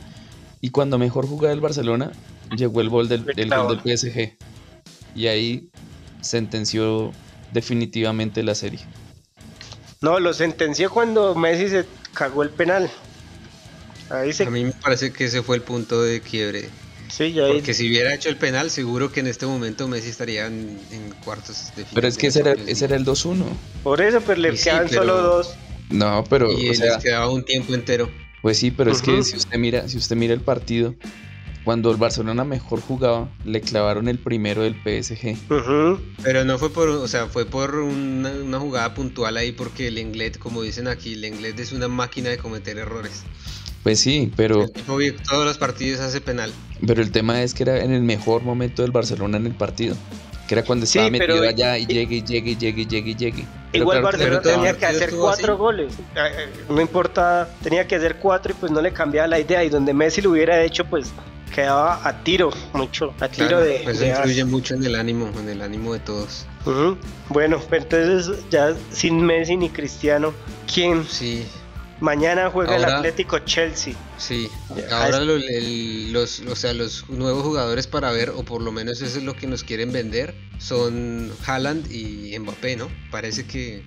[0.60, 2.12] Y cuando mejor jugaba el Barcelona,
[2.56, 4.36] llegó el gol del, el gol del PSG.
[5.14, 5.68] Y ahí
[6.20, 7.12] sentenció
[7.52, 8.80] definitivamente la serie.
[10.00, 12.90] No, lo sentenció cuando Messi se cagó el penal.
[14.10, 14.44] Ahí se.
[14.44, 16.68] A mí me parece que ese fue el punto de quiebre.
[17.08, 20.08] Sí, ya ahí- Porque si hubiera hecho el penal, seguro que en este momento Messi
[20.10, 21.90] estaría en, en cuartos de final.
[21.94, 23.44] Pero es que ese era, ese era el 2-1.
[23.82, 25.54] Por eso, pues le Y sí, quedan pero- solo dos.
[25.90, 26.52] No, pero.
[26.52, 28.10] Y o sea, les quedaba un tiempo entero.
[28.42, 30.94] pues sí, pero es que si usted mira, si usted mira el partido,
[31.64, 35.36] cuando el Barcelona mejor jugaba, le clavaron el primero del PSG.
[36.22, 39.96] Pero no fue por, o sea, fue por una, una jugada puntual ahí porque el
[39.98, 43.22] Englet, como dicen aquí, el Englet es una máquina de cometer errores.
[43.82, 44.96] Pues sí, pero, El tipo
[45.28, 46.52] todos los partidos hace penal.
[46.86, 49.96] pero el tema es que era en el mejor momento del Barcelona en el partido.
[50.46, 52.86] Que era cuando Sí, estaba pero- metido allá y llegue, y llegue, y llegue, y
[52.86, 53.44] llegue, y llegue.
[53.70, 55.60] Pero Igual claro Barcelona tenía que hacer cuatro así.
[55.60, 55.92] goles.
[56.16, 59.62] Eh, eh, No importa, tenía que hacer cuatro y pues no le cambiaba la idea.
[59.62, 61.10] Y donde Messi lo hubiera hecho, pues
[61.54, 63.80] quedaba a tiro, mucho, a tiro Claro, de.
[63.84, 64.26] pues de eso as.
[64.26, 66.46] influye mucho en el ánimo, en el ánimo de todos.
[66.64, 66.96] Ujú.
[67.28, 70.32] Bueno, pues entonces ya sin Messi ni Cristiano,
[70.72, 71.44] ¿quién Sí,
[72.00, 73.94] mañana juega el Atlético Chelsea?
[74.18, 74.48] sí.
[74.90, 78.70] Ahora es- lo- el- los, o sea, los nuevos jugadores para ver, o por lo
[78.72, 82.88] menos eso es lo que nos quieren vender, son Haaland y Mbappé, ¿no?
[83.10, 83.84] Parece que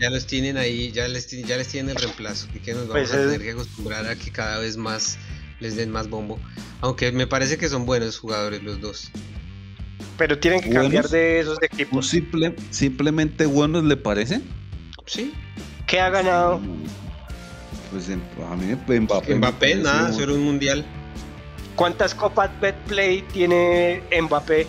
[0.00, 3.08] ya los tienen ahí, ya les, ya les tienen el reemplazo, y que nos vamos
[3.08, 5.18] Pues a es- tener que acostumbrar a que cada vez más
[5.60, 6.40] les den más bombo.
[6.80, 9.10] Aunque me parece que son buenos jugadores los dos.
[10.18, 10.84] Pero tienen que Buenos.
[10.84, 12.08] cambiar de esos ¿Un equipos.
[12.08, 14.40] simple, simplemente buenos le parece?
[15.06, 15.32] Sí,
[15.86, 16.60] ¿Qué ha ganado?
[17.92, 19.34] Pues a mí Mbappé.
[19.34, 20.84] Mbappé, parece nada, un- solo un mundial.
[21.76, 24.66] ¿Cuántas copas Betplay tiene Mbappé?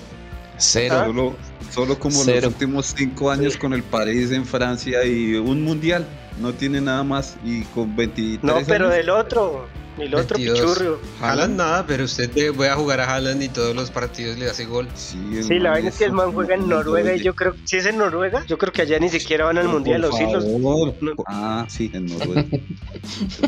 [0.58, 0.96] Cero.
[1.00, 1.06] Ah.
[1.06, 1.36] Solo,
[1.72, 2.42] Solo como Cero.
[2.44, 6.06] los últimos cinco años con el París en Francia y un mundial.
[6.40, 7.36] No tiene nada más.
[7.44, 9.68] Y con 23 No, pero años, del otro.
[9.98, 10.60] El otro 22.
[10.60, 11.00] pichurrio.
[11.22, 14.66] Haaland nada, pero usted voy a jugar a Haaland y todos los partidos le hace
[14.66, 14.88] gol.
[14.96, 17.78] Sí, Sí, la vaina es que el man juega en Noruega y yo creo, si
[17.78, 20.44] es en Noruega, yo creo que allá ni siquiera van al mundial, los hilos.
[20.44, 20.96] favor.
[21.02, 21.12] No.
[21.28, 22.46] Ah, sí, en Noruega.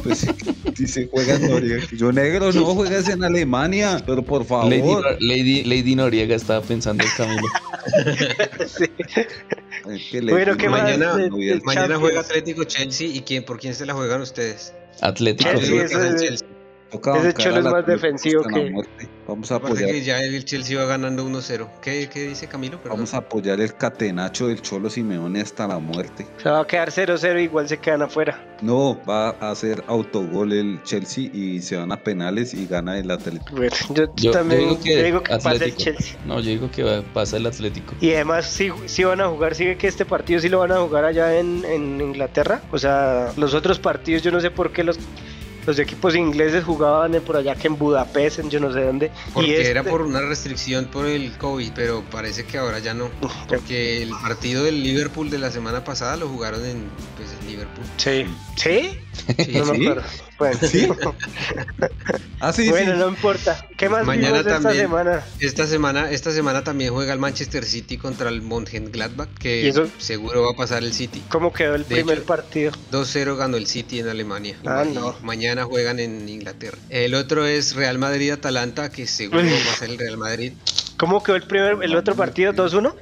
[0.03, 0.27] pues sí,
[0.75, 1.83] sí se juega en Noruega.
[1.91, 4.69] Yo negro, no juegas en Alemania, pero por favor.
[4.69, 7.47] Lady, Lady, Lady Noriega estaba pensando en Camilo.
[8.67, 8.85] Sí.
[9.89, 10.67] Es que le- Bueno, ¿qué?
[10.69, 11.99] Mañana- Mañana Champions?
[11.99, 14.73] juega Atlético Chelsea y quién por quién se la juegan ustedes.
[15.01, 15.49] Atlético.
[15.49, 16.54] Chelsea, Yo
[16.91, 18.73] Toca Ese Cholo es más defensivo que-.
[19.27, 21.67] Vamos a apoyar, que ya el Chelsea va ganando 1-0.
[21.81, 22.77] ¿Qué, ¿Qué dice Camilo?
[22.77, 22.97] Perdón.
[22.97, 26.27] vamos a apoyar el catenacho del Cholo Simeone hasta la muerte.
[26.37, 28.39] Se va a quedar 0-0, igual se quedan afuera.
[28.61, 33.09] No, va a hacer autogol el Chelsea y se van a penales y gana el
[33.09, 33.55] Atlético.
[33.55, 35.75] Bueno, yo, Yo, también yo digo que, digo que pasa el.
[35.75, 36.17] Chelsea.
[36.27, 37.95] No, yo digo que va- pasa el Atlético.
[37.99, 40.77] Y además, si, si van a jugar, sigue que este partido sí lo van a
[40.77, 42.61] jugar allá en, en Inglaterra.
[42.71, 44.99] O sea, los otros partidos, yo no sé por qué los,
[45.65, 49.11] los equipos ingleses jugaban por allá que en Budapest, en yo no sé dónde.
[49.33, 52.93] Porque y este, era por una restricción por el COVID, pero parece que ahora ya
[52.93, 53.09] no.
[53.47, 57.85] Porque el partido del Liverpool de la semana pasada lo jugaron en, pues, en Liverpool.
[57.97, 58.25] Sí.
[58.55, 58.99] ¿Sí?
[59.15, 59.87] Sí, No me ¿Sí?
[59.87, 60.03] acuerdo.
[60.37, 60.87] Bueno, ¿Sí?
[62.39, 62.97] Ah, sí, bueno sí.
[62.99, 63.65] no importa.
[63.77, 64.83] ¿Qué más Mañana vimos esta también.
[64.85, 65.23] semana?
[65.39, 69.87] Esta semana, esta semana también juega el Manchester City contra el Mönchengladbach, ¿Y que eso?
[69.97, 71.23] seguro va a pasar el City.
[71.29, 72.71] ¿Cómo quedó el De primer hecho- partido?
[72.91, 74.57] 2-0 ganó el City en Alemania.
[74.65, 75.15] Ah, Y no.
[75.21, 76.77] Mañana juegan en Inglaterra.
[76.89, 79.49] El otro es Real Madrid-Atalanta, que seguro Uy.
[79.49, 80.53] va a ser el Real Madrid.
[80.97, 82.53] ¿Cómo quedó el primer, el otro partido?
[82.53, 82.93] ¿2-1?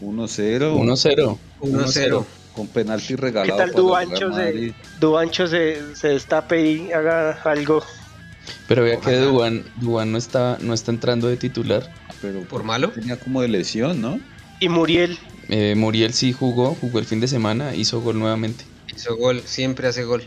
[0.00, 0.74] 1-0.
[0.76, 1.38] 1-0.
[1.60, 2.24] 1-0.
[2.54, 3.56] Con penalti regalado.
[3.56, 4.72] tal para el Duancho Madrid.
[5.00, 7.82] Duancho se, se destape y haga algo.
[8.68, 9.16] Pero vea que.
[9.16, 11.90] Duan, Duan no está, no está entrando de titular.
[12.20, 12.90] Pero ¿Por malo?
[12.90, 14.20] tenía como de lesión, ¿no?
[14.60, 15.18] Y Muriel.
[15.48, 18.64] Eh, Muriel sí jugó, jugó el fin de semana, hizo gol nuevamente.
[18.94, 20.22] Hizo gol, siempre hace gol.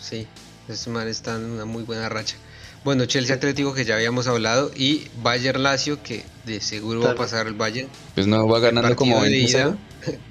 [0.00, 0.26] Sí,
[0.68, 2.36] ese man está en una muy buena racha.
[2.84, 7.14] Bueno, Chelsea Atlético que ya habíamos hablado y Bayern Lazio que de seguro va a
[7.14, 7.88] pasar el Bayern.
[8.14, 9.78] Pues no va ganando como de 20 ida,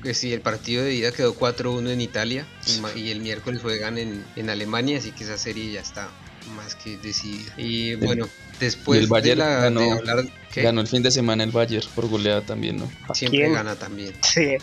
[0.03, 2.45] que sí, el partido de ida quedó 4-1 en Italia
[2.95, 6.09] y, el miércoles juegan en, en Alemania, así que esa serie ya está
[6.55, 7.53] más que decidida.
[7.57, 8.27] Y bueno,
[8.59, 10.61] después y el Bayern de, la- ganó- de hablar ¿qué?
[10.61, 12.89] Ganó el fin de semana el Bayern por goleada también, ¿no?
[13.13, 13.53] siempre ¿Quién?
[13.53, 14.13] gana también.
[14.21, 14.55] Sí,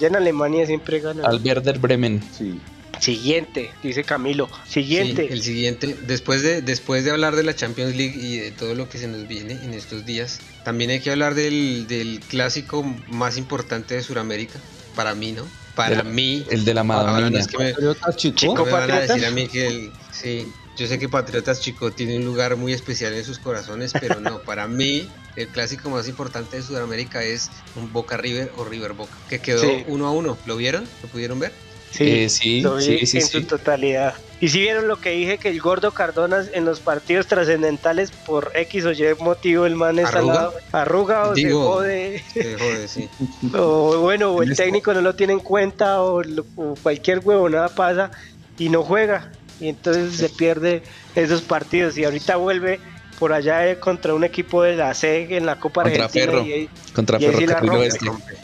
[0.00, 1.26] en Alemania siempre gana.
[1.26, 2.22] Al Werder Bremen.
[2.36, 2.58] Sí.
[3.00, 4.48] Siguiente, dice Camilo.
[4.64, 5.28] Sí, Siguiente.
[5.30, 8.88] el siguiente, después de, después de hablar de la Champions League y de todo lo
[8.88, 13.38] que se nos viene en estos días, también hay que hablar del, del clásico más
[13.38, 14.58] importante de Sudamérica,
[14.96, 15.46] para mí, ¿no?
[15.76, 16.44] Para De la- mí.
[16.50, 17.38] El de la Madonina.
[17.38, 17.72] es que me,
[18.16, 18.64] chico.
[18.64, 22.16] Me van a decir a mí que el, sí, yo sé que Patriotas Chico tiene
[22.16, 26.56] un lugar muy especial en sus corazones, pero no, para mí el clásico más importante
[26.56, 29.84] de Sudamérica es un Boca River o River Boca, que quedó Sí.
[29.86, 30.36] uno a uno.
[30.46, 30.84] ¿Lo vieron?
[31.00, 31.52] ¿Lo pudieron ver?
[31.92, 33.32] Sí, Eh, sí, lo vi sí, sí, en sí.
[33.40, 34.14] su totalidad.
[34.38, 38.52] Y si vieron lo que dije, que el gordo Cardona en los partidos trascendentales, por
[38.54, 40.50] X o Y motivo, el man es ¿Arruga?
[40.72, 43.08] arruga o Digo- se jode, Se jode, sí.
[43.54, 46.22] o bueno, o el técnico no lo tiene en cuenta, o,
[46.56, 48.10] o cualquier huevonada pasa
[48.58, 49.30] y no juega.
[49.58, 50.82] Y entonces se pierde
[51.14, 51.96] esos partidos.
[51.96, 52.78] Y ahorita vuelve
[53.18, 56.26] por allá eh, contra un equipo de la C en la Copa Contra Argentina.
[56.32, 56.44] Ferro.
[56.46, 58.32] y ahí- Contra Y ahí sí la Ferrocarril rompe.
[58.34, 58.42] Oeste.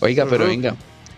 [0.00, 0.74] Oiga, pero venga.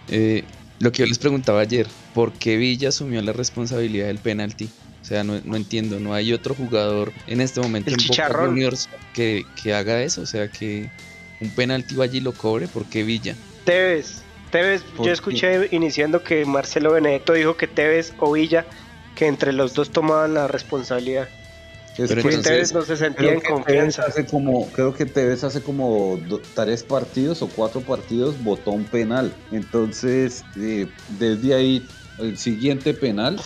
[0.09, 0.45] eh,
[0.79, 4.69] lo que yo les preguntaba ayer, ¿por qué Villa asumió la responsabilidad del penalti?
[5.03, 8.33] O sea, no, no entiendo, no hay otro jugador en este momento El en Boca.
[8.33, 10.89] Juniors que, que haga eso, o sea, que
[11.41, 13.37] un penalti vaya y lo cobre, ¿por qué Villa?
[13.65, 15.13] Tevez, Tevez, ¿Por yo qué?
[15.13, 18.65] escuché iniciando que Marcelo Benedetto dijo que Tevez o Villa,
[19.15, 21.29] que entre los dos tomaban la responsabilidad.
[21.97, 24.03] Es Pero que entonces- Tevez no se sentía en confianza.
[24.09, 28.85] hace como, creo que Tevez hace como do- tres partidos o cuatro partidos votó un
[28.85, 29.33] penal.
[29.53, 30.87] Entonces, eh,
[31.19, 31.87] desde ahí,
[32.19, 33.41] el siguiente penal,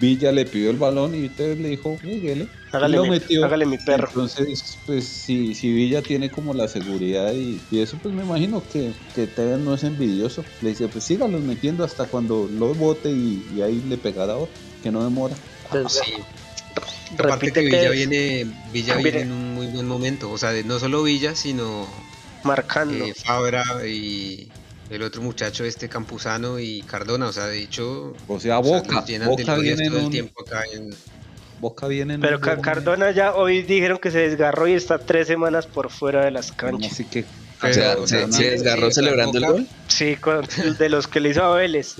[0.00, 2.48] Villa le pidió el balón y Tevez le dijo, "Jueguele".
[2.72, 3.44] Hágale, lo mi, metió.
[3.44, 4.08] hágale mi perro.
[4.08, 8.62] Entonces, pues si, si Villa tiene como la seguridad y, y eso, pues me imagino
[8.72, 10.44] que, que Tevez no es envidioso.
[10.62, 14.52] Le dice, pues sígalos metiendo hasta cuando lo vote y, y ahí le pegará otro,
[14.82, 15.36] que no demora.
[15.66, 16.12] Entonces, Sí.
[17.18, 20.30] Aparte que Villa viene, Villa viene en un muy buen momento.
[20.30, 21.86] O sea, de- no solo Villa, sino
[22.42, 23.04] marcando.
[23.04, 24.48] eh, Fabra y
[24.90, 27.26] el otro muchacho, este Campuzano y Cardona.
[27.28, 30.04] O sea, de hecho, O sea, o sea, Boca, nos glorias viene en todo el
[30.06, 30.94] un, tiempo acá en,
[31.60, 35.26] Boca viene en Pero un Cardona ya hoy dijeron que se desgarró y está tres
[35.26, 36.92] semanas por fuera de las canchas.
[36.92, 37.24] Así que
[37.60, 39.68] o sea, se, o sea, se sí, desgarró o celebrando el gol.
[39.88, 40.46] Sí, con-
[40.78, 41.96] de los que le hizo a Vélez.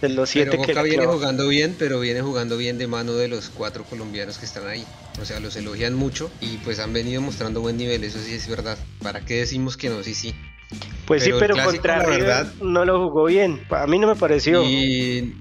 [0.00, 3.12] De los Pero siete que Boca viene jugando bien, pero viene jugando bien de mano
[3.14, 4.84] de los cuatro colombianos que están ahí.
[5.20, 8.48] O sea, los elogian mucho y pues han venido mostrando buen nivel, eso sí es
[8.48, 8.78] verdad.
[9.02, 10.02] ¿Para qué decimos que no?
[10.02, 10.34] Sí, sí.
[11.06, 13.60] Pues sí, Pero pero clásico, contra River verdad- no lo jugó bien.
[13.70, 14.62] A mí no me pareció.
[14.64, 15.34] Y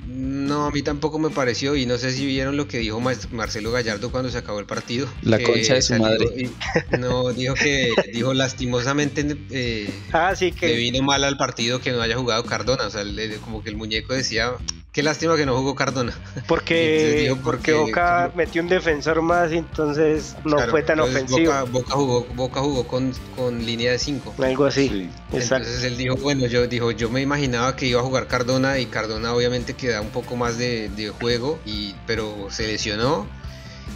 [0.50, 1.76] no, a mí tampoco me pareció.
[1.76, 4.66] Y no sé si vieron lo que dijo Mar- Marcelo Gallardo cuando se acabó el
[4.66, 5.08] partido.
[5.22, 6.26] La que concha de su madre.
[6.36, 11.80] y- no, dijo que, dijo lastimosamente eh, Ah, sí le que vino mal al partido
[11.80, 12.88] que no haya jugado Cardona.
[12.88, 14.52] O sea, le- como que el muñeco decía,
[14.92, 16.14] qué lástima que no jugó Cardona.
[16.48, 21.24] porque, porque porque- Boca metió un defensor más y entonces no Claro, fue tan entonces
[21.24, 21.52] ofensivo.
[21.52, 24.36] Boca, Boca jugó, Boca jugó con, con línea de 5.
[24.44, 24.88] Algo así.
[24.90, 25.10] Sí.
[25.34, 25.68] Exacto.
[25.68, 28.86] Entonces él dijo, bueno, yo dijo, yo me imaginaba que iba a jugar Cardona y
[28.88, 33.28] Cardona obviamente que da un poco más de, de juego, y, pero se lesionó.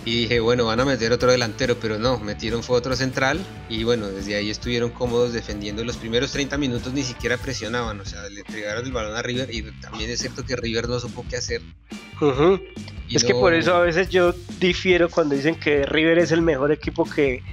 [0.06, 3.84] Y dije, bueno, van a meter otro delantero, pero no, metieron fue otro central y
[3.84, 5.84] bueno, desde ahí estuvieron cómodos defendiendo.
[5.84, 9.54] Los primeros 30 minutos ni siquiera presionaban, o sea, le entregaron el balón a River
[9.54, 11.62] y también es cierto que River no supo qué hacer.
[13.10, 16.72] Es que por eso a veces yo difiero cuando dicen que River es el mejor
[16.72, 17.44] equipo que,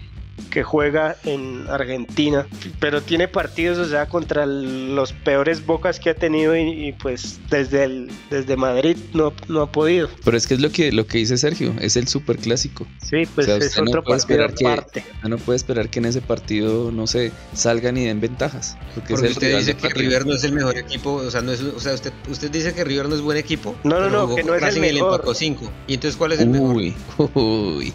[0.51, 2.47] que juega en Argentina,
[2.79, 7.41] pero tiene partidos, o sea, contra los peores bocas que ha tenido y, y, pues
[7.51, 10.09] desde el, desde Madrid no, no ha podido.
[10.25, 12.87] Pero es que es lo que, lo que dice Sergio, es el super clásico.
[13.03, 15.05] Sí, pues O sea, es no otro puede partido esperar que- aparte.
[15.29, 18.77] No puede esperar que en ese partido, no sé, salgan y den ventajas.
[18.95, 20.01] Porque, Porque es usted dice que partido.
[20.09, 22.73] River no es el mejor equipo, o sea, no es, o sea usted, usted dice
[22.75, 23.77] que River no es buen equipo.
[23.85, 25.13] No, no, no, que no es el y mejor.
[25.15, 25.71] empacó cinco.
[25.87, 26.77] ¿Y entonces cuál es el mejor?
[26.77, 26.95] Uy,
[27.35, 27.93] uy.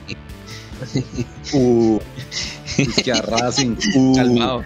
[1.54, 2.00] Uh,
[2.78, 3.76] es que a Racing.
[3.96, 4.64] Uh, Calmado,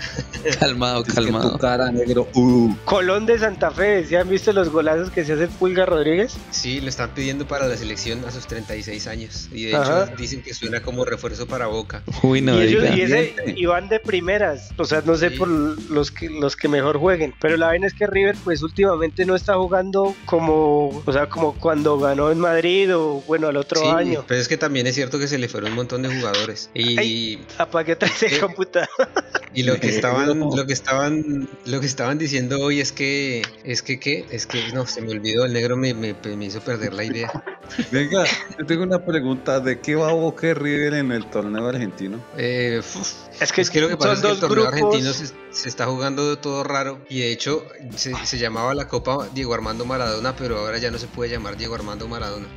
[0.59, 1.51] calmado, es que calmado.
[1.51, 2.27] tu cara negro.
[2.33, 2.73] Uh.
[2.85, 6.35] Colón de Santa Fe, ¿se han visto los golazos que se hace Pulga Rodríguez?
[6.51, 9.49] Sí, lo están pidiendo para la selección a sus 36 años.
[9.51, 10.05] Y de Ajá.
[10.05, 12.01] hecho dicen que suena como refuerzo para Boca.
[12.23, 15.37] Uy, no y, ellos- y ese y van de primeras, o sea, no sé Sí.
[15.37, 19.25] por los que los que mejor jueguen, pero la vaina es que River pues últimamente
[19.25, 23.79] no está jugando como, o sea, como cuando ganó en Madrid o bueno, al otro
[23.81, 24.23] Sí, año.
[24.27, 26.69] pero es que también es cierto que se le fueron un montón de jugadores.
[26.73, 27.45] Y, Ay.
[27.57, 28.89] Apague otra vez el computador.
[29.53, 30.55] y lo que estaban, No.
[30.55, 34.71] lo que estaban, lo que estaban diciendo hoy es que, es que qué, es que
[34.73, 37.31] no, se me olvidó, el negro me, me, me hizo perder la idea.
[37.91, 38.25] Venga,
[38.57, 39.59] yo tengo una pregunta.
[39.59, 42.19] ¿De qué va Boca River en el torneo argentino?
[42.37, 44.73] Eh, uf, Es que, Es que lo que pasa son es que el torneo grupos.
[44.95, 47.63] argentino se, se está jugando todo raro y de hecho
[47.95, 51.57] se, se llamaba la Copa Diego Armando Maradona, pero ahora ya no se puede llamar
[51.57, 52.47] Diego Armando Maradona.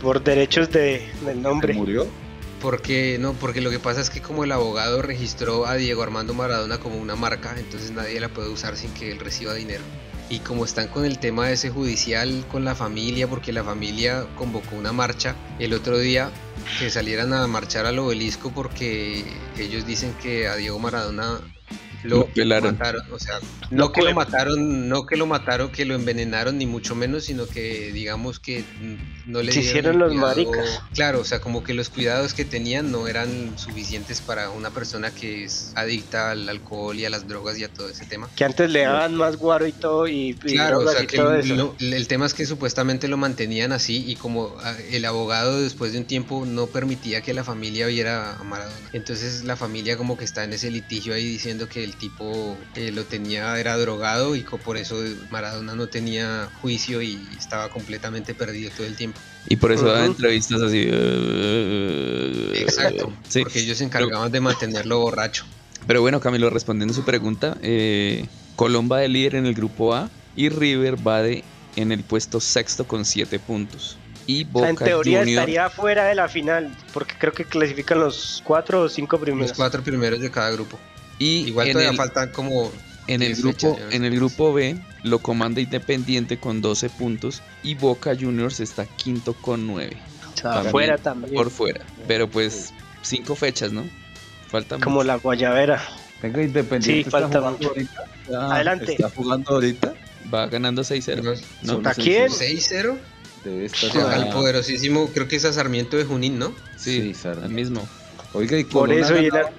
[0.00, 1.74] por derechos de, del ¿Se nombre.
[1.74, 2.06] murió?
[2.60, 6.34] Porque no, porque lo que pasa es que como el abogado registró a Diego Armando
[6.34, 9.84] Maradona como una marca, entonces nadie la puede usar sin que él reciba dinero.
[10.30, 14.76] Y como están con el tema ese judicial con la familia, porque la familia convocó
[14.76, 16.30] una marcha el otro día
[16.78, 19.24] que salieran a marchar al obelisco porque
[19.56, 21.40] ellos dicen que a Diego Maradona
[22.04, 22.72] lo, Lo pelaron.
[22.76, 23.38] mataron, o sea,
[23.70, 27.24] Lo no que lo mataron, no que lo mataron, que lo envenenaron ni mucho menos,
[27.24, 28.64] sino que digamos que
[29.26, 30.82] no le Se dieron hicieron los cuidado- maricas.
[30.94, 35.10] Claro, o sea, como que los cuidados que tenían no eran suficientes para una persona
[35.10, 38.28] que es adicta al alcohol y a las drogas y a todo ese tema.
[38.36, 41.06] Que antes le daban más guaro y todo y, y Claro, o drogas sea, y
[41.06, 41.54] que todo el, eso.
[41.56, 45.92] lo- el tema es que supuestamente lo mantenían así y como ah, el abogado después
[45.92, 48.76] de un tiempo no permitía que la familia viera a Maradona.
[48.92, 52.92] Entonces la familia como que está en ese litigio ahí diciendo que el tipo eh,
[52.92, 58.70] lo tenía, era drogado y por eso Maradona no tenía juicio y estaba completamente perdido
[58.76, 59.18] todo el tiempo.
[59.48, 60.10] Y por eso da Ujú.
[60.12, 60.84] entrevistas así.
[60.86, 63.40] eh, Exacto, Sí.
[63.42, 65.44] porque ellos se encargaban de mantenerlo borracho.
[65.86, 69.94] Pero bueno, Camilo, respondiendo a su pregunta, eh, Colón va de líder en el grupo
[69.94, 71.44] A y River va de
[71.76, 73.98] en el puesto sexto con 7 puntos.
[74.26, 77.44] Y O sea, Boca en teoría Junior, estaría fuera de la final, porque creo que
[77.46, 79.50] clasifican los cuatro o cinco primeros.
[79.50, 80.78] Los cuatro primeros de cada grupo.
[81.18, 82.70] Y Igual en todavía el, faltan como
[83.06, 87.42] en el 10 grupo fechas, en el grupo B lo comanda Independiente con 12 puntos
[87.62, 89.96] y Boca Juniors está quinto con 9
[90.34, 90.62] O sea,
[90.98, 91.34] También.
[91.34, 91.80] por fuera.
[92.06, 93.84] Pero pues cinco fechas, ¿no?
[94.48, 95.06] Falta Como mucho.
[95.06, 95.82] la guayabera.
[96.22, 97.68] Venga, Independiente Sí, está falta jugando mucho.
[97.70, 98.04] ahorita.
[98.30, 98.92] Ya Adelante.
[98.92, 99.94] Está jugando ahorita.
[100.34, 101.22] va ganando 6-0.
[101.62, 101.88] ¿no?
[101.88, 102.28] ¿A quién?
[102.30, 102.98] 6-0
[103.44, 104.14] Debe estar Ah.
[104.14, 106.52] al poderosísimo, creo que es a Sarmiento de Junín, ¿no?
[106.76, 107.44] Sí, Sí, Sara.
[107.44, 107.86] al mismo.
[108.34, 109.52] Oiga, y Por eso ganado era-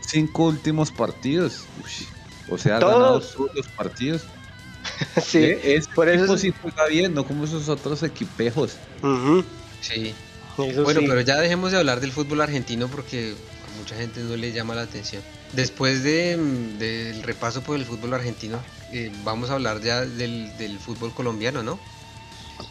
[0.00, 1.64] cinco últimos partidos.
[1.84, 2.06] Uy,
[2.48, 4.22] O sea, ha ganado todos los partidos.
[5.24, 5.38] sí.
[5.38, 8.76] Eh, Ese por eso es- sí juega bien, no como esos otros equipejos.
[9.80, 10.14] Sí.
[10.58, 11.06] eso Bueno, sí.
[11.08, 14.74] pero ya dejemos de hablar del fútbol argentino porque a mucha gente no le llama
[14.74, 15.22] la atención.
[15.52, 18.58] Después de, mm, del repaso por el fútbol argentino,
[18.92, 21.78] eh, vamos a hablar ya del, del fútbol colombiano, ¿no?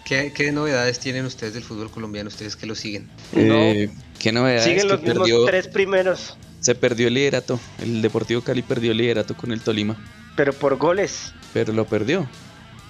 [0.04, 3.08] ¿Qué, qué novedades tienen ustedes del fútbol colombiano, ustedes que lo siguen?
[3.34, 3.56] No.
[3.56, 3.90] Eh,
[4.20, 6.36] ¿Qué novedad es Siguen que los mismos perdió, tres primeros,
[6.66, 7.60] se perdió el liderato.
[7.78, 9.96] El Deportivo Cali perdió el liderato con el Tolima,
[10.36, 11.32] pero por goles.
[11.54, 12.28] pero lo perdió.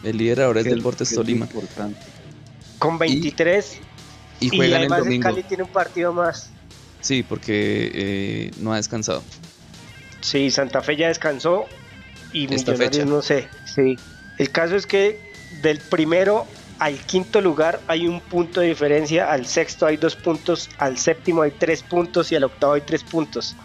[0.01, 1.99] El líder ahora es Deportes Tolima importante.
[2.79, 3.79] Con 23.
[4.39, 5.23] y Y, juegan el además el domingo.
[5.23, 6.51] Cali tiene un partido más.
[7.01, 9.21] Sí, porque eh, no ha descansado.
[10.21, 11.65] Sí, Santa Fe ya descansó.
[12.31, 13.05] y Esta Millonarios fecha.
[13.05, 13.49] no sé.
[13.65, 13.97] Sí.
[14.37, 15.19] El caso es que
[15.61, 16.47] del primero
[16.79, 21.41] al quinto lugar hay un punto de diferencia, al sexto hay dos puntos, al séptimo
[21.41, 23.55] hay tres puntos y al octavo hay tres puntos.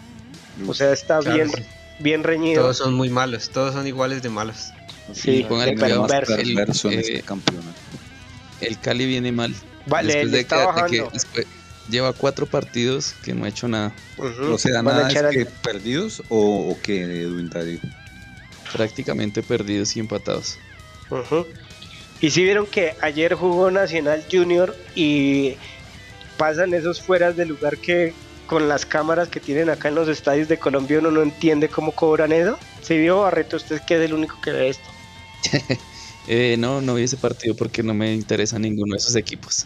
[0.67, 1.63] O sea, está Claro, bien, sí.
[1.99, 2.61] bien reñido.
[2.63, 4.71] Todos son muy malos, todos son iguales de malos.
[5.13, 6.89] Sí, perverso.
[6.89, 7.23] el- en eh, este.
[8.67, 9.53] El Cali viene mal.
[9.87, 10.87] Vale, Después de está que- de bajando.
[10.89, 11.47] que después-
[11.89, 13.91] lleva cuatro partidos que no ha hecho nada.
[14.17, 14.53] Ujú.
[14.53, 17.79] O sea, Van a nada es que perdidos o, o que Edwin Darío.
[18.71, 20.57] Prácticamente perdidos y empatados.
[21.09, 21.45] Ujú.
[22.21, 25.55] Y si vieron que ayer jugó Nacional Junior y
[26.37, 28.13] pasan esos fueras de lugar que
[28.51, 31.93] con las cámaras que tienen acá en los estadios de Colombia uno no entiende cómo
[31.93, 32.59] cobran eso.
[32.81, 34.89] Si vio Barreto, usted que es el único que ve esto.
[36.27, 39.65] Eh, no, no vi ese partido porque no me interesa ninguno de esos equipos.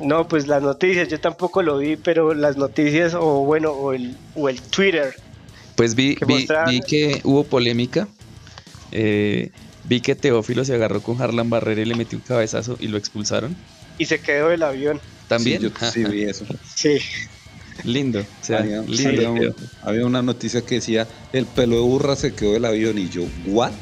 [0.00, 4.16] No, pues las noticias, yo tampoco lo vi, pero las noticias o bueno, o el,
[4.36, 5.16] o el Twitter.
[5.74, 8.06] Pues vi, Que vi, mostraban- vi que hubo polémica.
[8.92, 9.50] Eh,
[9.84, 12.96] vi que Teófilo se agarró con Harlan Barrera y le metió un cabezazo y lo
[12.96, 13.56] expulsaron.
[13.98, 15.00] Y se quedó el avión.
[15.26, 15.60] También.
[15.60, 16.44] Sí, yo sí vi eso.
[16.76, 16.98] Sí.
[17.84, 18.20] Lindo.
[18.40, 19.54] O sea, había, lindo.
[19.82, 23.08] había un- una noticia que decía, el pelo de burra se quedó del avión y
[23.08, 23.72] yo, ¿what?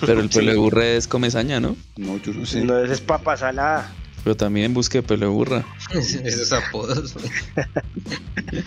[0.00, 1.76] Pero el pelo de burra es comezaña, ¿no?
[1.96, 2.62] No, yo no sé.
[2.64, 3.92] No, es papa salada.
[4.24, 5.64] Pero también busque pelo de burra.
[5.94, 7.14] Esos apodos.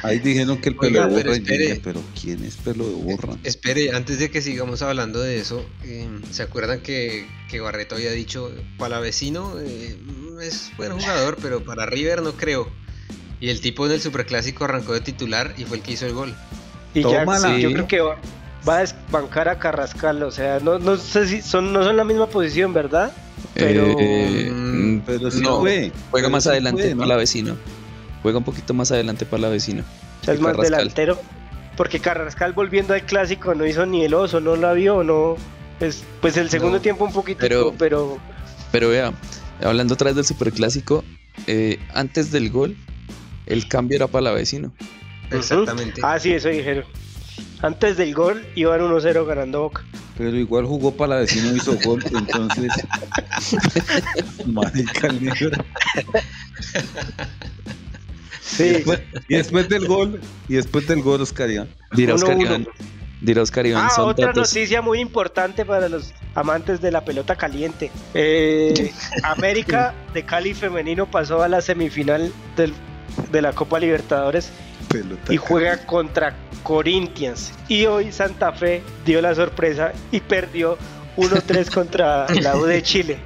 [0.03, 1.81] Ahí dijeron que el pelo Oiga, de pero burra, dije, espere.
[1.83, 3.33] pero ¿quién es pelo de burra?
[3.43, 8.11] Espere, antes de que sigamos hablando de eso, eh, ¿se acuerdan que, que Barreto había
[8.11, 9.97] dicho, Palavecino eh,
[10.41, 12.67] es buen jugador, pero para River no creo?
[13.41, 16.13] Y el tipo en el Superclásico arrancó de titular y fue el que hizo el
[16.13, 16.33] gol.
[16.93, 17.25] Y ya,
[17.57, 18.15] yo creo que va,
[18.67, 22.03] va a desbancar a Carrascal, o sea, no, no sé si son, no son la
[22.03, 23.11] misma posición, ¿verdad?
[23.55, 25.91] Pero Eh, mm, Pero sí no, fue.
[26.11, 26.97] juega pero más sí adelante fue, ¿no?
[26.97, 27.57] para la vecino.
[28.21, 29.83] Juega un poquito más adelante para la vecino.
[30.21, 30.79] o sea, es más Carrascal.
[30.79, 31.19] delantero.
[31.75, 35.35] Porque Carrascal volviendo al clásico no hizo ni el oso, no la vio, no.
[35.79, 38.19] Es, pues el segundo No, tiempo un poquito, pero- pero,
[38.71, 39.13] Pero vea,
[39.63, 41.03] hablando otra vez del superclásico,
[41.47, 42.77] eh, antes del gol,
[43.51, 44.71] el cambio era para la vecino.
[45.31, 46.01] Exactamente.
[46.03, 46.85] Ah, sí, eso dijeron.
[47.61, 49.85] Antes del gol iban 1-0 ganando Boca.
[50.17, 52.71] Pero igual jugó para la vecino hizo gol, entonces.
[54.45, 55.09] Marica.
[58.41, 61.69] Sí, Después- y después del gol, y después del gol, Oscar Iván.
[61.95, 62.45] Dirá Uno, Oscar uno.
[62.45, 62.67] Iván.
[63.21, 64.53] Dirá Oscar Iván, Ah, otra datos.
[64.53, 67.91] noticia muy importante para los amantes de la pelota caliente.
[68.13, 68.91] Eh,
[69.23, 72.73] América de Cali femenino pasó a la semifinal del-
[73.31, 74.49] de la Copa Libertadores
[74.89, 75.33] Pelota.
[75.33, 77.53] y juega contra Corinthians.
[77.67, 80.77] Y hoy Santa Fe dio la sorpresa y perdió
[81.17, 83.17] 1-3 contra la U de Chile.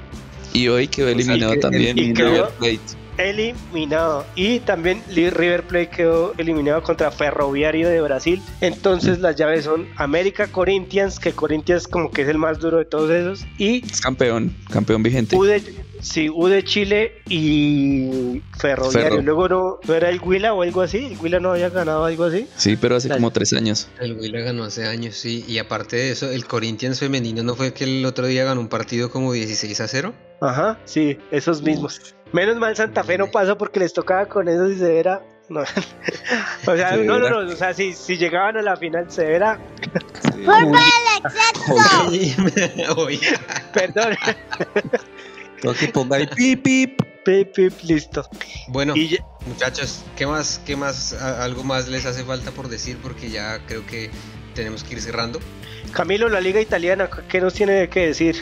[0.52, 2.80] Y hoy quedó eliminado también y River Plate.
[3.18, 4.26] Eliminado.
[4.34, 8.42] Y también River Plate quedó eliminado contra Ferroviario de Brasil.
[8.60, 12.84] Entonces las llaves son América Corinthians, que Corinthians como que es el más duro de
[12.84, 13.46] todos esos.
[13.58, 15.36] Y Es campeón, campeón vigente.
[15.36, 15.62] U de,
[16.06, 19.10] sí, U de Chile y Ferroviario.
[19.10, 19.22] Ferro.
[19.22, 20.98] Luego no, no era el Huila o algo así.
[21.12, 22.46] El Huila no había ganado algo así.
[22.56, 23.88] Sí, pero hace La- como tres años.
[24.00, 25.44] El Huila ganó hace años, sí.
[25.48, 28.68] Y aparte de eso, el Corinthians femenino no fue que el otro día ganó un
[28.68, 30.14] partido como 16 a 0.
[30.40, 32.14] Ajá, sí, esos mismos.
[32.32, 35.22] Menos mal Santa Fe no pasó porque les tocaba con eso y Severa.
[35.48, 35.60] No.
[36.66, 39.60] o sea, no, no, no, o sea, si, si llegaban a la final Severa,
[40.34, 40.42] Sí.
[40.44, 40.76] ¡Fútbol
[41.24, 43.00] excepto!
[43.00, 43.40] Oiga.
[43.72, 44.16] perdón,
[45.78, 47.02] Que ponga ahí pip, pip.
[47.24, 48.28] pip, pip, listo.
[48.68, 52.68] Bueno, Y ya- muchachos, ¿qué más, qué más, a- algo más les hace falta por
[52.68, 52.98] decir?
[53.02, 54.10] Porque ya creo que
[54.54, 55.40] tenemos que ir cerrando.
[55.92, 58.36] Camilo, la liga italiana, ¿qué nos tiene que decir?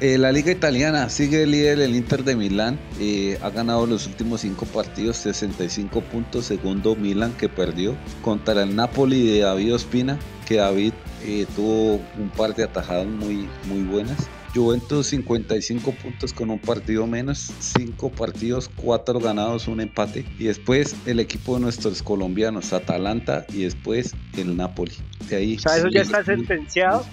[0.00, 2.78] Eh, la liga italiana sigue líder el Inter de Milán.
[3.00, 6.46] eh, ha ganado los últimos cinco partidos, 65 puntos.
[6.46, 10.92] Segundo Milán que perdió contra el Napoli de David Ospina, que David
[11.24, 14.16] eh, tuvo un par de atajadas muy, muy buenas.
[14.54, 20.24] Juventus 55 puntos con un partido menos, 5 partidos, 4 ganados, un empate.
[20.38, 24.92] Y después el equipo de nuestros colombianos, Atalanta y después el Napoli.
[25.28, 27.04] De ahí, O sea, eso ya está sentenciado.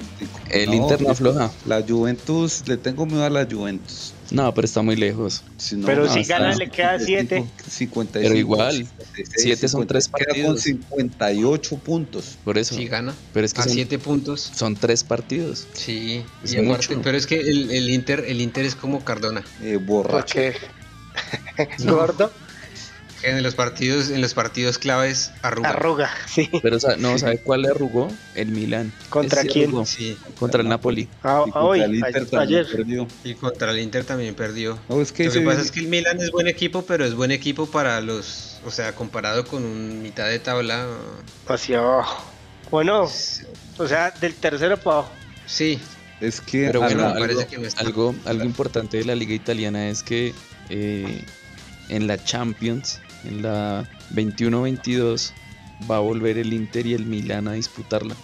[0.50, 1.52] El No, Inter no afloja.
[1.66, 4.14] La Juventus, le tengo miedo a la Juventus.
[4.32, 5.44] No, pero está muy lejos.
[5.58, 7.44] Si no, Pero no, si gana, le queda 7.
[7.68, 10.62] 55, Pero igual, 56, siete son tres queda con partidos.
[10.62, 12.38] 58 puntos.
[12.44, 12.76] Por eso.
[12.76, 13.14] Sí gana.
[13.34, 14.40] Pero es que A son, 7 puntos.
[14.56, 15.68] son tres partidos.
[15.74, 17.02] Sí, Es y aparte, mucho.
[17.04, 19.44] pero es que el, el Inter, el Inter es como Cardona.
[19.62, 20.36] Eh, borracho.
[20.36, 20.56] Porque
[21.86, 22.41] gordo, que
[23.24, 25.70] En los partidos, en los partidos claves arruga.
[25.70, 26.50] arruga, sí.
[26.64, 28.12] Pero no, ¿sabe cuál le arrugó?
[28.34, 28.92] El Milán.
[29.10, 29.70] ¿Contra Ese quién?
[29.70, 29.86] arrugó.
[29.86, 31.08] Sí, Contra el Napoli.
[31.24, 32.68] Ah, Y contra hoy, el Inter ayer.
[32.72, 33.08] perdió.
[33.24, 34.80] y contra el Inter también perdió.
[34.90, 37.14] No, es que Lo que pasa es que el Milan es buen equipo, pero es
[37.14, 40.88] buen equipo para los, o sea, comparado con un mitad de tabla.
[41.48, 42.24] Hacia abajo.
[42.72, 43.08] Bueno,
[43.78, 45.12] o sea, del tercero para abajo.
[45.46, 45.80] Sí,
[46.22, 47.82] Es que Pero bueno, me parece algo, que no está.
[47.82, 50.34] algo, algo importante de la liga italiana es que
[50.70, 51.24] eh,
[51.90, 55.32] en la Champions, en la 21-22,
[55.90, 58.16] va a volver el Inter y el Milan a disputarla.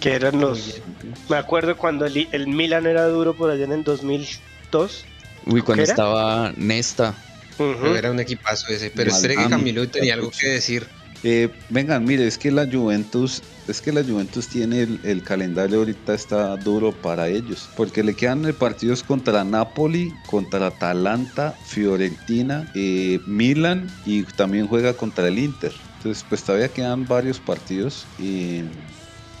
[0.00, 0.80] Que eran los.
[1.28, 5.04] Me acuerdo cuando el, el Milan era duro por allá en el 2002.
[5.46, 5.92] Uy, cuando era?
[5.92, 7.14] estaba Nesta.
[7.58, 7.86] Ujú.
[7.86, 8.90] No, era un equipazo ese.
[8.90, 10.86] Pero espere que Camilo tenía algo que decir.
[11.22, 15.78] Eh, vengan, mire, es que la Juventus, es que la Juventus tiene el, el calendario
[15.78, 22.66] ahorita está duro para ellos, porque le quedan eh, partidos contra Napoli, contra Atalanta, Fiorentina,
[22.74, 25.74] eh, Milan y también juega contra el Inter.
[25.98, 28.64] Entonces, pues todavía quedan varios partidos eh,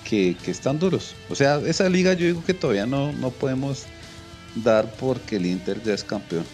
[0.04, 1.14] que, que están duros.
[1.30, 3.86] O sea, esa liga yo digo que todavía no, no podemos
[4.56, 6.44] dar porque el Inter ya es campeón.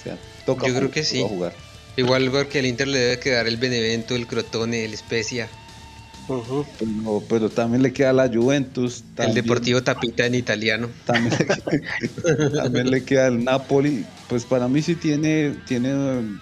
[0.00, 1.22] O sea, toca Yo creo que sí.
[1.22, 1.54] jugar.
[1.96, 5.48] Igual porque el Inter le debe quedar el Benevento, el Crotone, el Spezia,
[6.28, 6.64] Ujú.
[6.78, 9.02] Pero, pero también le queda la Juventus.
[9.18, 10.88] el Deportivo Tapita en italiano.
[11.04, 14.06] También, le- también le queda el Napoli.
[14.28, 15.90] Pues para mí sí tiene, tiene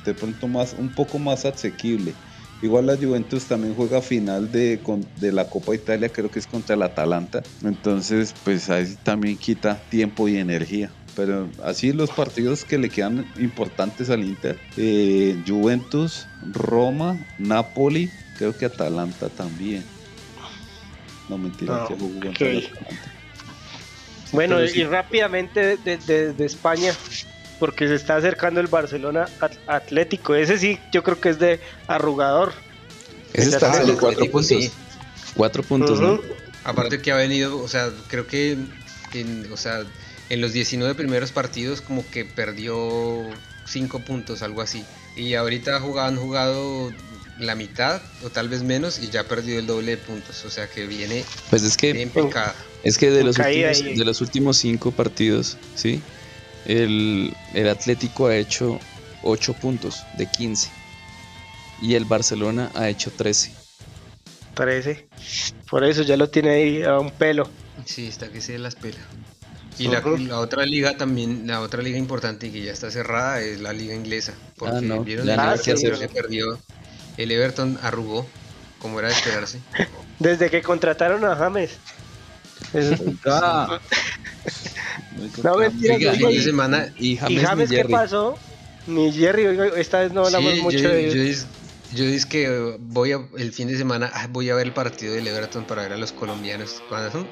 [0.05, 2.15] de pronto más, un poco más asequible.
[2.63, 6.47] Igual la Juventus también juega final de, con- de la Copa Italia, creo que es
[6.47, 7.43] contra el Atalanta.
[7.65, 10.93] Entonces, pues ahí también quita tiempo y energía.
[11.17, 14.61] Pero así los partidos que le quedan importantes al Inter.
[14.77, 19.85] eh, Juventus, Roma, Napoli, creo que Atalanta también.
[21.29, 22.65] No mentira, que jugó contra el ok.
[22.65, 23.09] Atalanta.
[24.33, 24.85] Bueno, Pero y sí.
[24.85, 26.95] rápidamente de, de- de España,
[27.59, 30.35] porque se está acercando el Barcelona At- Atlético.
[30.35, 32.53] Ese sí, yo creo que es de arrugador.
[33.33, 34.47] Ese está el cuatro puntos.
[34.47, 34.71] sí.
[35.35, 36.21] Cuatro puntos, ¿no?
[36.65, 38.57] Aparte que ha venido, o sea, creo que
[39.15, 39.85] en, o sea,
[40.31, 43.29] en los 19 primeros partidos como que perdió
[43.67, 44.85] 5 puntos, algo así.
[45.17, 46.93] Y ahorita han jugado
[47.39, 50.45] la mitad o tal vez menos y ya ha perdido el doble de puntos.
[50.45, 52.55] O sea que viene Pues es que bien picada.
[52.83, 56.01] Es que de los, últimos, de los últimos cinco partidos, ¿sí?
[56.65, 58.79] El, el Atlético ha hecho
[59.23, 60.71] 8 puntos de 15.
[61.83, 63.53] Y el Barcelona ha hecho 13.
[64.55, 65.09] Parece.
[65.69, 67.49] Por eso ya lo tiene ahí a un pelo.
[67.85, 68.99] Sí, está que se las pela.
[69.79, 73.41] Y la, la otra liga también, la otra liga importante y que ya está cerrada
[73.41, 74.35] es la liga inglesa.
[74.57, 76.59] Porque Ah, no, vieron ya el Everton se perdió.
[77.17, 78.27] El Everton arrugó,
[78.79, 79.61] como era de esperarse.
[80.19, 81.71] Desde que contrataron a James.
[83.27, 83.81] Ah.
[85.43, 87.93] No, mentira, Oiga, y- semana Y ¿Y James, qué Jerry.
[87.93, 88.39] pasó?
[88.87, 91.47] Ni Jerry, oiga, esta vez no hablamos Sí, mucho yo, de yo
[91.93, 95.13] yo dis que voy a, el fin de semana ah, voy a ver el partido
[95.15, 96.83] del Everton para ver a los colombianos.
[96.89, 97.27] ¿Cuándo son?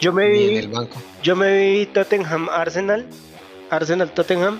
[0.00, 1.00] Yo me Ni en el vi, banco.
[1.22, 3.06] yo me vi Tottenham Arsenal,
[3.70, 4.58] Arsenal Tottenham,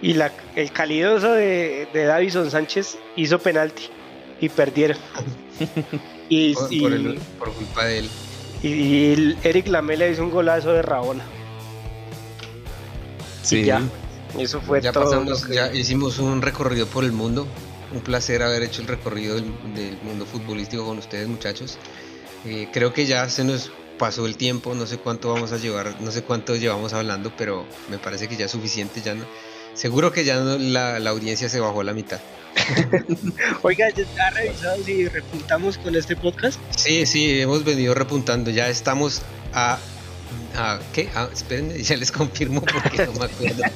[0.00, 3.84] y la, el calidoso de, de Davison Sánchez hizo penalti
[4.40, 4.96] y perdieron.
[6.28, 8.08] y, Por, y- por el- por culpa de él.
[8.62, 11.24] y- y Eric Lamela hizo un golazo de Rabona.
[13.42, 13.80] Sí, ya.
[14.38, 15.04] Eso fue Ya todo.
[15.04, 17.46] pasamos, que- ya hicimos un recorrido por el mundo.
[17.92, 21.76] Un placer haber hecho el recorrido del, del mundo futbolístico con ustedes, muchachos.
[22.46, 23.70] Eh, creo que ya se nos
[24.02, 27.64] pasó el tiempo, no sé cuánto vamos a llevar, no sé cuánto llevamos hablando, pero
[27.88, 29.00] me parece que ya es suficiente.
[29.00, 29.24] Ya no,
[29.74, 32.18] seguro que ya no- la, la audiencia se bajó a la mitad.
[33.62, 36.58] Oiga, ¿ya ha revisado si repuntamos con este podcast?
[36.76, 38.50] Sí, sí, hemos venido repuntando.
[38.50, 39.22] Ya estamos
[39.54, 39.78] a.
[40.56, 41.08] a ¿Qué?
[41.14, 43.62] Ah, espérenme, ya les confirmo porque no me acuerdo.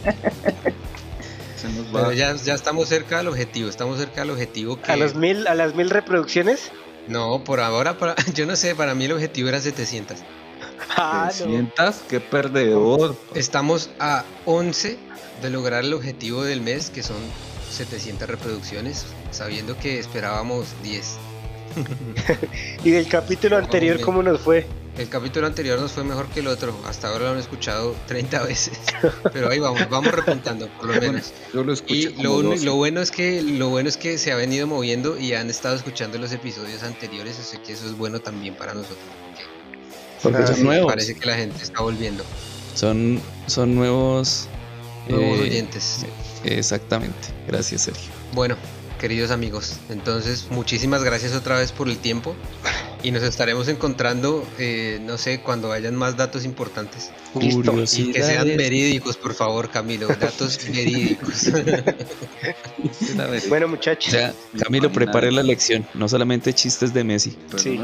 [1.57, 2.15] Se nos Pero va.
[2.15, 3.71] ya, ya estamos cerca del objetivo.
[3.71, 4.91] Estamos cerca del objetivo que.
[4.91, 6.73] A los mil, a las mil reproducciones.
[7.09, 10.19] No, por ahora, para, yo no sé, para mí el objetivo era 700.
[10.97, 11.51] Ah, ¿Te no.
[11.51, 12.03] sientas?
[12.09, 13.17] ¡Qué perdedor!
[13.35, 14.99] Estamos a 11
[15.43, 17.19] de lograr el objetivo del mes, que son
[17.71, 21.19] 700 reproducciones, sabiendo que esperábamos 10.
[22.85, 24.01] Y del capítulo anterior.
[24.01, 24.67] ¿cómo nos fue?
[24.99, 28.43] El capítulo anterior nos fue mejor que el otro, hasta ahora lo han escuchado 30
[28.45, 28.79] veces,
[29.33, 31.33] pero ahí vamos, vamos repuntando por lo menos.
[31.53, 32.65] Yo lo escuché Y lo, uni- 12.
[32.65, 35.77] lo bueno es que lo bueno es que se ha venido moviendo y han estado
[35.77, 38.99] escuchando los episodios anteriores, así que eso es bueno también para nosotros.
[40.23, 40.91] Porque son nuevos.
[40.91, 42.25] Parece que la gente está volviendo,
[42.75, 44.49] Son, son nuevos.
[45.09, 46.07] nuevos eh, oyentes.
[46.43, 47.29] Exactamente.
[47.47, 48.11] Gracias, Sergio.
[48.33, 48.57] Bueno,
[48.99, 52.35] queridos amigos, entonces muchísimas gracias otra vez por el tiempo
[53.07, 57.11] y nos estaremos encontrando, eh, no sé, cuando hayan más datos importantes.
[57.39, 57.73] Listo.
[57.97, 61.53] Y que sean verídicos, por favor, Camilo, datos verídicos.
[63.49, 64.11] Bueno, O muchachos.
[64.13, 65.87] sea, Camilo, prepare la lección.
[65.95, 67.37] No solamente chistes de Messi.
[67.57, 67.79] Sí.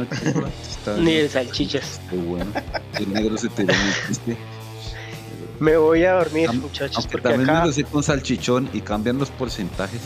[0.99, 2.01] Ni de salchichas.
[2.11, 2.51] qué bueno.
[2.99, 3.73] El negro se tiró
[4.07, 4.37] triste.
[5.61, 8.81] Me voy a dormir, Am- muchachos, Aunque porque también me lo sé con salchichón y
[8.81, 10.01] cambian los porcentajes.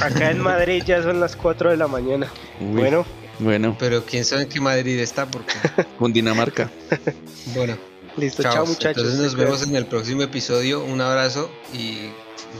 [0.00, 2.28] acá en Madrid ya son las 4 de la mañana.
[2.60, 3.04] Uy, Bueno,
[3.40, 5.54] Bueno, Pero quién sabe en qué Madrid está, porque,
[5.98, 6.70] con Dinamarca.
[7.54, 7.76] bueno,
[8.16, 9.02] Listo, Chao, chao, muchachos.
[9.02, 10.84] Entonces nos vemos en el próximo episodio.
[10.84, 12.10] Un abrazo y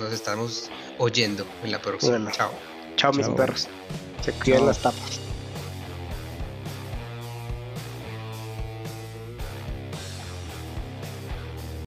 [0.00, 2.12] nos estamos oyendo en la próxima.
[2.12, 2.30] Bueno.
[2.32, 2.50] Chao.
[2.96, 3.36] Chao, mis Chao.
[3.36, 3.68] perros.
[4.24, 4.68] Se cuidan Chao.
[4.68, 5.19] las tapas.